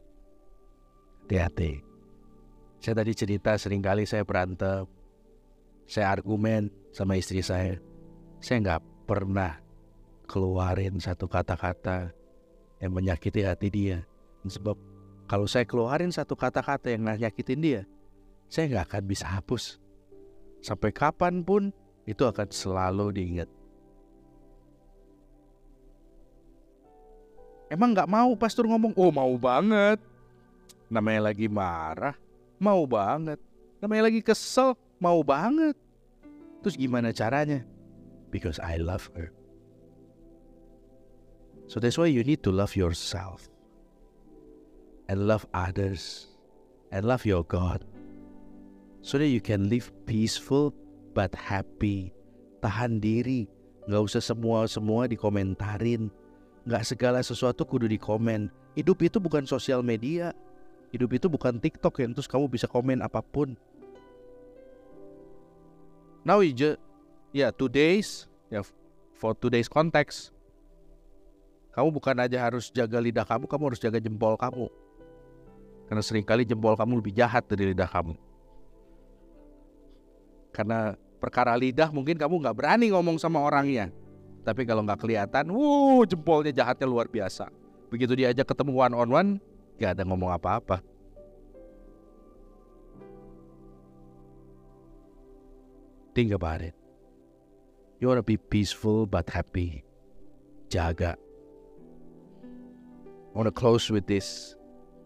Hati-hati. 1.26 1.82
Saya 2.86 3.02
tadi 3.02 3.18
cerita 3.18 3.58
sering 3.58 3.82
kali 3.82 4.06
saya 4.06 4.22
berantem, 4.22 4.86
saya 5.90 6.14
argumen 6.14 6.70
sama 6.94 7.18
istri 7.18 7.42
saya. 7.42 7.82
Saya 8.46 8.62
nggak 8.62 9.10
pernah 9.10 9.58
keluarin 10.30 11.02
satu 11.02 11.26
kata-kata 11.26 12.14
yang 12.78 12.94
menyakiti 12.94 13.42
hati 13.42 13.74
dia. 13.74 14.06
Sebab 14.46 14.78
kalau 15.26 15.50
saya 15.50 15.66
keluarin 15.66 16.14
satu 16.14 16.38
kata-kata 16.38 16.94
yang 16.94 17.10
nyakitin 17.10 17.58
dia, 17.58 17.82
saya 18.50 18.70
nggak 18.70 18.86
akan 18.92 19.04
bisa 19.06 19.26
hapus. 19.28 19.82
Sampai 20.62 20.90
kapan 20.90 21.46
pun 21.46 21.70
itu 22.06 22.22
akan 22.26 22.50
selalu 22.50 23.14
diingat. 23.14 23.50
Emang 27.70 27.98
nggak 27.98 28.10
mau 28.10 28.34
pastor 28.38 28.70
ngomong, 28.70 28.94
oh 28.94 29.10
mau 29.10 29.34
banget. 29.38 29.98
Namanya 30.86 31.34
lagi 31.34 31.50
marah, 31.50 32.14
mau 32.62 32.86
banget. 32.86 33.42
Namanya 33.82 34.10
lagi 34.10 34.22
kesel, 34.22 34.78
mau 35.02 35.26
banget. 35.26 35.74
Terus 36.62 36.78
gimana 36.78 37.10
caranya? 37.10 37.66
Because 38.30 38.62
I 38.62 38.78
love 38.78 39.10
her. 39.18 39.34
So 41.66 41.82
that's 41.82 41.98
why 41.98 42.06
you 42.06 42.22
need 42.22 42.46
to 42.46 42.54
love 42.54 42.78
yourself 42.78 43.50
and 45.10 45.26
love 45.26 45.50
others 45.54 46.30
and 46.94 47.06
love 47.06 47.26
your 47.26 47.42
God 47.42 47.82
so 49.06 49.22
that 49.22 49.30
you 49.30 49.38
can 49.38 49.70
live 49.70 49.94
peaceful 50.10 50.74
but 51.14 51.30
happy. 51.38 52.10
Tahan 52.66 52.98
diri, 52.98 53.46
nggak 53.86 54.02
usah 54.02 54.18
semua-semua 54.18 55.06
dikomentarin. 55.06 56.10
Nggak 56.66 56.84
segala 56.90 57.22
sesuatu 57.22 57.62
kudu 57.62 57.86
dikomen. 57.86 58.50
Hidup 58.74 59.06
itu 59.06 59.22
bukan 59.22 59.46
sosial 59.46 59.86
media. 59.86 60.34
Hidup 60.90 61.14
itu 61.14 61.30
bukan 61.30 61.62
TikTok 61.62 62.02
yang 62.02 62.18
terus 62.18 62.26
kamu 62.26 62.50
bisa 62.50 62.66
komen 62.66 63.06
apa 63.06 63.22
pun. 63.22 63.54
Now 66.26 66.42
you 66.42 66.58
just, 66.58 66.82
yeah, 67.30 67.54
two 67.54 67.70
days, 67.70 68.26
ya 68.50 68.58
yeah, 68.58 68.66
for 69.14 69.38
today's 69.38 69.70
context. 69.70 70.34
Kamu 71.78 71.94
bukan 71.94 72.18
aja 72.18 72.42
harus 72.42 72.74
jaga 72.74 72.98
lidah 72.98 73.28
kamu, 73.28 73.46
kamu 73.46 73.64
harus 73.70 73.78
jaga 73.78 74.02
jempol 74.02 74.34
kamu. 74.34 74.66
Karena 75.86 76.02
sering 76.02 76.26
kali 76.26 76.42
jempol 76.42 76.74
kamu 76.74 77.06
lebih 77.06 77.14
jahat 77.14 77.46
dari 77.46 77.70
lidah 77.70 77.86
kamu. 77.86 78.25
Karena 80.56 80.96
perkara 81.20 81.52
lidah 81.60 81.92
mungkin 81.92 82.16
kamu 82.16 82.40
nggak 82.40 82.56
berani 82.56 82.88
ngomong 82.96 83.20
sama 83.20 83.44
orangnya. 83.44 83.92
Tapi 84.48 84.64
kalau 84.64 84.88
nggak 84.88 85.04
kelihatan, 85.04 85.52
wuh 85.52 86.08
jempolnya 86.08 86.56
jahatnya 86.56 86.88
luar 86.88 87.12
biasa. 87.12 87.52
Begitu 87.92 88.16
diajak 88.16 88.48
ketemu 88.48 88.72
one 88.72 88.96
on 88.96 89.10
one, 89.12 89.30
gak 89.76 90.00
ada 90.00 90.04
ngomong 90.08 90.32
apa-apa. 90.32 90.80
Think 96.16 96.32
about 96.32 96.64
it. 96.64 96.78
You 98.00 98.08
wanna 98.08 98.24
be 98.24 98.40
peaceful 98.40 99.04
but 99.04 99.28
happy. 99.28 99.84
Jaga. 100.72 101.20
I 102.40 103.34
wanna 103.36 103.52
close 103.52 103.92
with 103.92 104.08
this. 104.08 104.56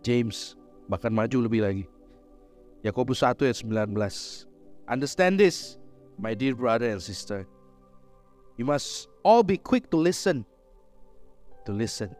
James 0.05 0.53
bahkan 0.85 1.09
maju 1.09 1.49
lebih 1.49 1.61
lagi. 1.65 1.85
Yakobus 2.85 3.25
1 3.25 3.41
ayat 3.45 3.57
19. 3.61 4.48
Understand 4.89 5.39
this, 5.39 5.77
my 6.17 6.33
dear 6.33 6.57
brother 6.57 6.89
and 6.89 6.97
sister. 6.97 7.45
You 8.57 8.65
must 8.65 9.07
all 9.21 9.45
be 9.45 9.55
quick 9.55 9.93
to 9.93 9.97
listen. 9.97 10.49
To 11.69 11.71
listen. 11.71 12.17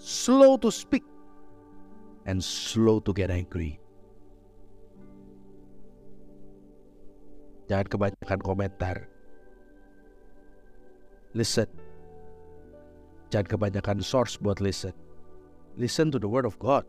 Slow 0.00 0.56
to 0.56 0.72
speak. 0.72 1.04
And 2.24 2.42
slow 2.42 2.98
to 3.04 3.12
get 3.12 3.28
angry. 3.28 3.76
Jangan 7.68 7.86
kebanyakan 7.92 8.40
komentar. 8.40 8.96
Listen. 11.36 11.68
Jangan 13.28 13.48
kebanyakan 13.52 14.00
source 14.00 14.40
buat 14.40 14.64
listen. 14.64 14.96
Listen 15.76 16.08
to 16.08 16.16
the 16.16 16.28
word 16.28 16.48
of 16.48 16.56
God. 16.56 16.88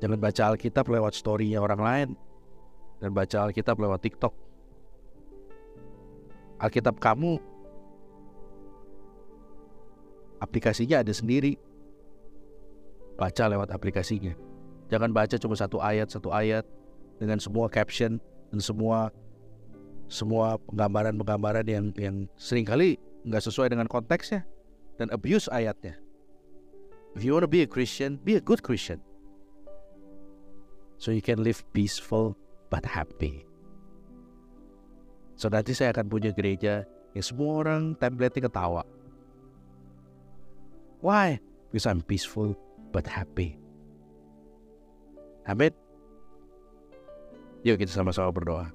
Jangan 0.00 0.20
baca 0.20 0.52
Alkitab 0.52 0.88
lewat 0.88 1.16
story-nya 1.16 1.60
orang 1.60 1.80
lain 1.80 2.08
dan 3.00 3.10
baca 3.12 3.36
Alkitab 3.48 3.76
lewat 3.76 4.00
TikTok. 4.02 4.34
Alkitab 6.56 6.96
kamu 6.96 7.36
aplikasinya 10.40 11.04
ada 11.04 11.12
sendiri. 11.12 11.60
Baca 13.16 13.44
lewat 13.48 13.72
aplikasinya. 13.72 14.36
Jangan 14.92 15.10
baca 15.12 15.36
cuma 15.36 15.56
satu 15.56 15.80
ayat, 15.80 16.12
satu 16.12 16.32
ayat 16.32 16.64
dengan 17.16 17.40
semua 17.40 17.66
caption 17.72 18.20
dan 18.52 18.60
semua 18.60 19.08
semua 20.06 20.60
penggambaran-penggambaran 20.70 21.66
yang 21.66 21.90
yang 21.98 22.16
sering 22.38 22.62
kali 22.62 23.00
nggak 23.26 23.42
sesuai 23.42 23.72
dengan 23.72 23.90
konteksnya 23.90 24.46
dan 25.00 25.10
abuse 25.10 25.50
ayatnya. 25.50 25.98
If 27.16 27.24
you 27.24 27.32
want 27.32 27.48
to 27.48 27.50
be 27.50 27.64
a 27.64 27.68
Christian, 27.68 28.20
be 28.20 28.36
a 28.36 28.44
good 28.44 28.60
Christian 28.60 29.00
so 30.96 31.12
you 31.12 31.20
can 31.20 31.42
live 31.44 31.60
peaceful 31.72 32.36
but 32.72 32.82
happy. 32.82 33.46
So 35.36 35.52
nanti 35.52 35.76
saya 35.76 35.92
akan 35.92 36.08
punya 36.08 36.32
gereja 36.32 36.88
yang 37.12 37.24
semua 37.24 37.64
orang 37.64 37.94
template 37.96 38.40
ketawa. 38.40 38.82
Why? 41.04 41.38
Because 41.70 41.86
I'm 41.86 42.00
peaceful 42.00 42.56
but 42.90 43.04
happy. 43.04 43.60
Amin. 45.46 45.70
Yuk 47.62 47.78
kita 47.78 47.92
sama-sama 47.94 48.34
berdoa. 48.34 48.74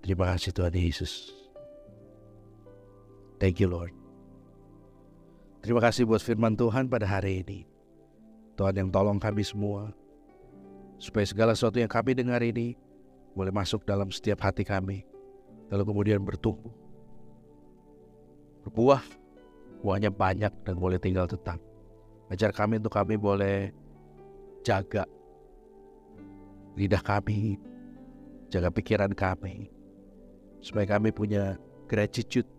Terima 0.00 0.32
kasih 0.32 0.56
Tuhan 0.56 0.72
Yesus. 0.72 1.36
Thank 3.36 3.60
you 3.60 3.68
Lord. 3.68 3.92
Terima 5.60 5.84
kasih 5.84 6.08
buat 6.08 6.24
firman 6.24 6.56
Tuhan 6.56 6.88
pada 6.88 7.04
hari 7.04 7.44
ini. 7.44 7.67
Tuhan 8.58 8.74
yang 8.74 8.90
tolong 8.90 9.22
kami 9.22 9.46
semua, 9.46 9.94
supaya 10.98 11.22
segala 11.22 11.54
sesuatu 11.54 11.78
yang 11.78 11.86
kami 11.86 12.18
dengar 12.18 12.42
ini 12.42 12.74
boleh 13.38 13.54
masuk 13.54 13.86
dalam 13.86 14.10
setiap 14.10 14.42
hati 14.42 14.66
kami, 14.66 15.06
lalu 15.70 15.86
kemudian 15.86 16.18
bertumbuh, 16.26 16.74
berbuah, 18.66 19.06
buahnya 19.78 20.10
banyak 20.10 20.50
dan 20.66 20.74
boleh 20.74 20.98
tinggal 20.98 21.30
tetap. 21.30 21.62
Ajar 22.34 22.50
kami 22.50 22.82
untuk 22.82 22.98
kami 22.98 23.14
boleh 23.14 23.70
jaga 24.66 25.06
lidah 26.74 27.00
kami, 27.00 27.62
jaga 28.50 28.74
pikiran 28.74 29.14
kami, 29.14 29.70
supaya 30.58 30.98
kami 30.98 31.14
punya 31.14 31.54
gratitude. 31.86 32.50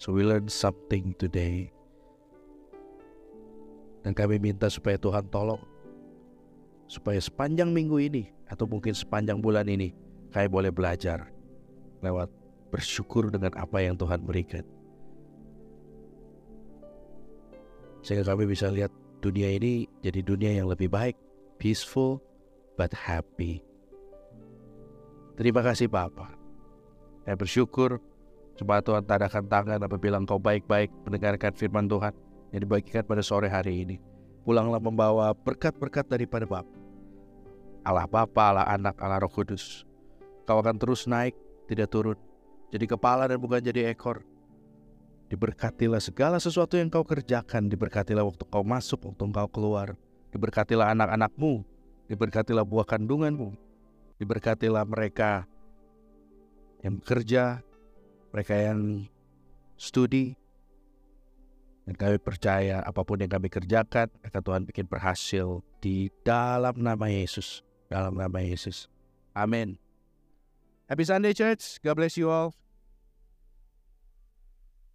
So 0.00 0.16
we 0.16 0.24
learn 0.24 0.48
something 0.48 1.12
today. 1.20 1.70
Dan 4.02 4.12
kami 4.12 4.42
minta 4.42 4.66
supaya 4.66 4.98
Tuhan 4.98 5.30
tolong. 5.30 5.62
Supaya 6.90 7.16
sepanjang 7.22 7.70
minggu 7.70 7.96
ini 8.02 8.28
atau 8.50 8.68
mungkin 8.68 8.92
sepanjang 8.92 9.40
bulan 9.40 9.64
ini 9.70 9.96
kami 10.34 10.46
boleh 10.50 10.68
belajar 10.68 11.30
lewat 12.04 12.28
bersyukur 12.68 13.32
dengan 13.32 13.54
apa 13.56 13.80
yang 13.80 13.96
Tuhan 13.96 14.20
berikan. 14.26 14.66
Sehingga 18.02 18.26
kami 18.26 18.50
bisa 18.50 18.68
lihat 18.68 18.90
dunia 19.22 19.48
ini 19.54 19.86
jadi 20.02 20.20
dunia 20.20 20.58
yang 20.58 20.66
lebih 20.66 20.90
baik, 20.90 21.14
peaceful 21.56 22.18
but 22.74 22.90
happy. 22.92 23.62
Terima 25.38 25.62
kasih 25.62 25.86
Bapak. 25.88 26.34
Saya 27.22 27.38
bersyukur 27.38 28.02
Coba 28.56 28.84
Tuhan 28.84 29.04
tadakan 29.08 29.44
tangan 29.48 29.80
apabila 29.80 30.20
engkau 30.20 30.36
baik-baik 30.36 30.92
mendengarkan 31.08 31.52
firman 31.56 31.88
Tuhan 31.88 32.12
yang 32.52 32.68
dibagikan 32.68 33.02
pada 33.02 33.24
sore 33.24 33.48
hari 33.48 33.82
ini. 33.82 33.96
Pulanglah 34.44 34.78
membawa 34.78 35.32
berkat-berkat 35.32 36.06
daripada 36.06 36.44
Bapa. 36.44 36.78
Allah 37.82 38.06
Bapa, 38.06 38.42
Allah 38.54 38.66
Anak, 38.68 39.00
Allah 39.00 39.18
Roh 39.18 39.32
Kudus. 39.32 39.82
Kau 40.46 40.60
akan 40.60 40.78
terus 40.78 41.08
naik, 41.08 41.34
tidak 41.66 41.90
turun. 41.90 42.18
Jadi 42.70 42.84
kepala 42.86 43.26
dan 43.26 43.40
bukan 43.40 43.58
jadi 43.58 43.90
ekor. 43.90 44.22
Diberkatilah 45.32 46.02
segala 46.02 46.36
sesuatu 46.36 46.76
yang 46.76 46.92
kau 46.92 47.06
kerjakan. 47.06 47.72
Diberkatilah 47.72 48.20
waktu 48.20 48.44
kau 48.46 48.60
masuk, 48.60 49.08
waktu 49.08 49.24
kau 49.32 49.48
keluar. 49.48 49.96
Diberkatilah 50.34 50.92
anak-anakmu. 50.92 51.64
Diberkatilah 52.12 52.68
buah 52.68 52.84
kandunganmu. 52.84 53.56
Diberkatilah 54.20 54.84
mereka 54.84 55.48
yang 56.84 56.98
bekerja, 57.00 57.62
mereka 58.34 58.54
yang 58.58 59.06
studi 59.78 60.36
dan 61.82 61.94
kami 61.98 62.16
percaya 62.22 62.78
apa 62.82 63.02
pun 63.02 63.18
yang 63.18 63.30
kami 63.30 63.50
kerjakan 63.50 64.06
akan 64.22 64.40
Tuhan 64.42 64.62
bikin 64.70 64.86
berhasil 64.86 65.60
di 65.82 66.08
dalam 66.22 66.78
nama 66.78 67.10
Yesus. 67.10 67.66
Dalam 67.90 68.14
nama 68.14 68.38
Yesus. 68.38 68.86
Amin. 69.34 69.76
Happy 70.86 71.02
Sunday 71.02 71.34
church. 71.34 71.82
God 71.82 71.98
bless 71.98 72.14
you 72.14 72.30
all. 72.30 72.61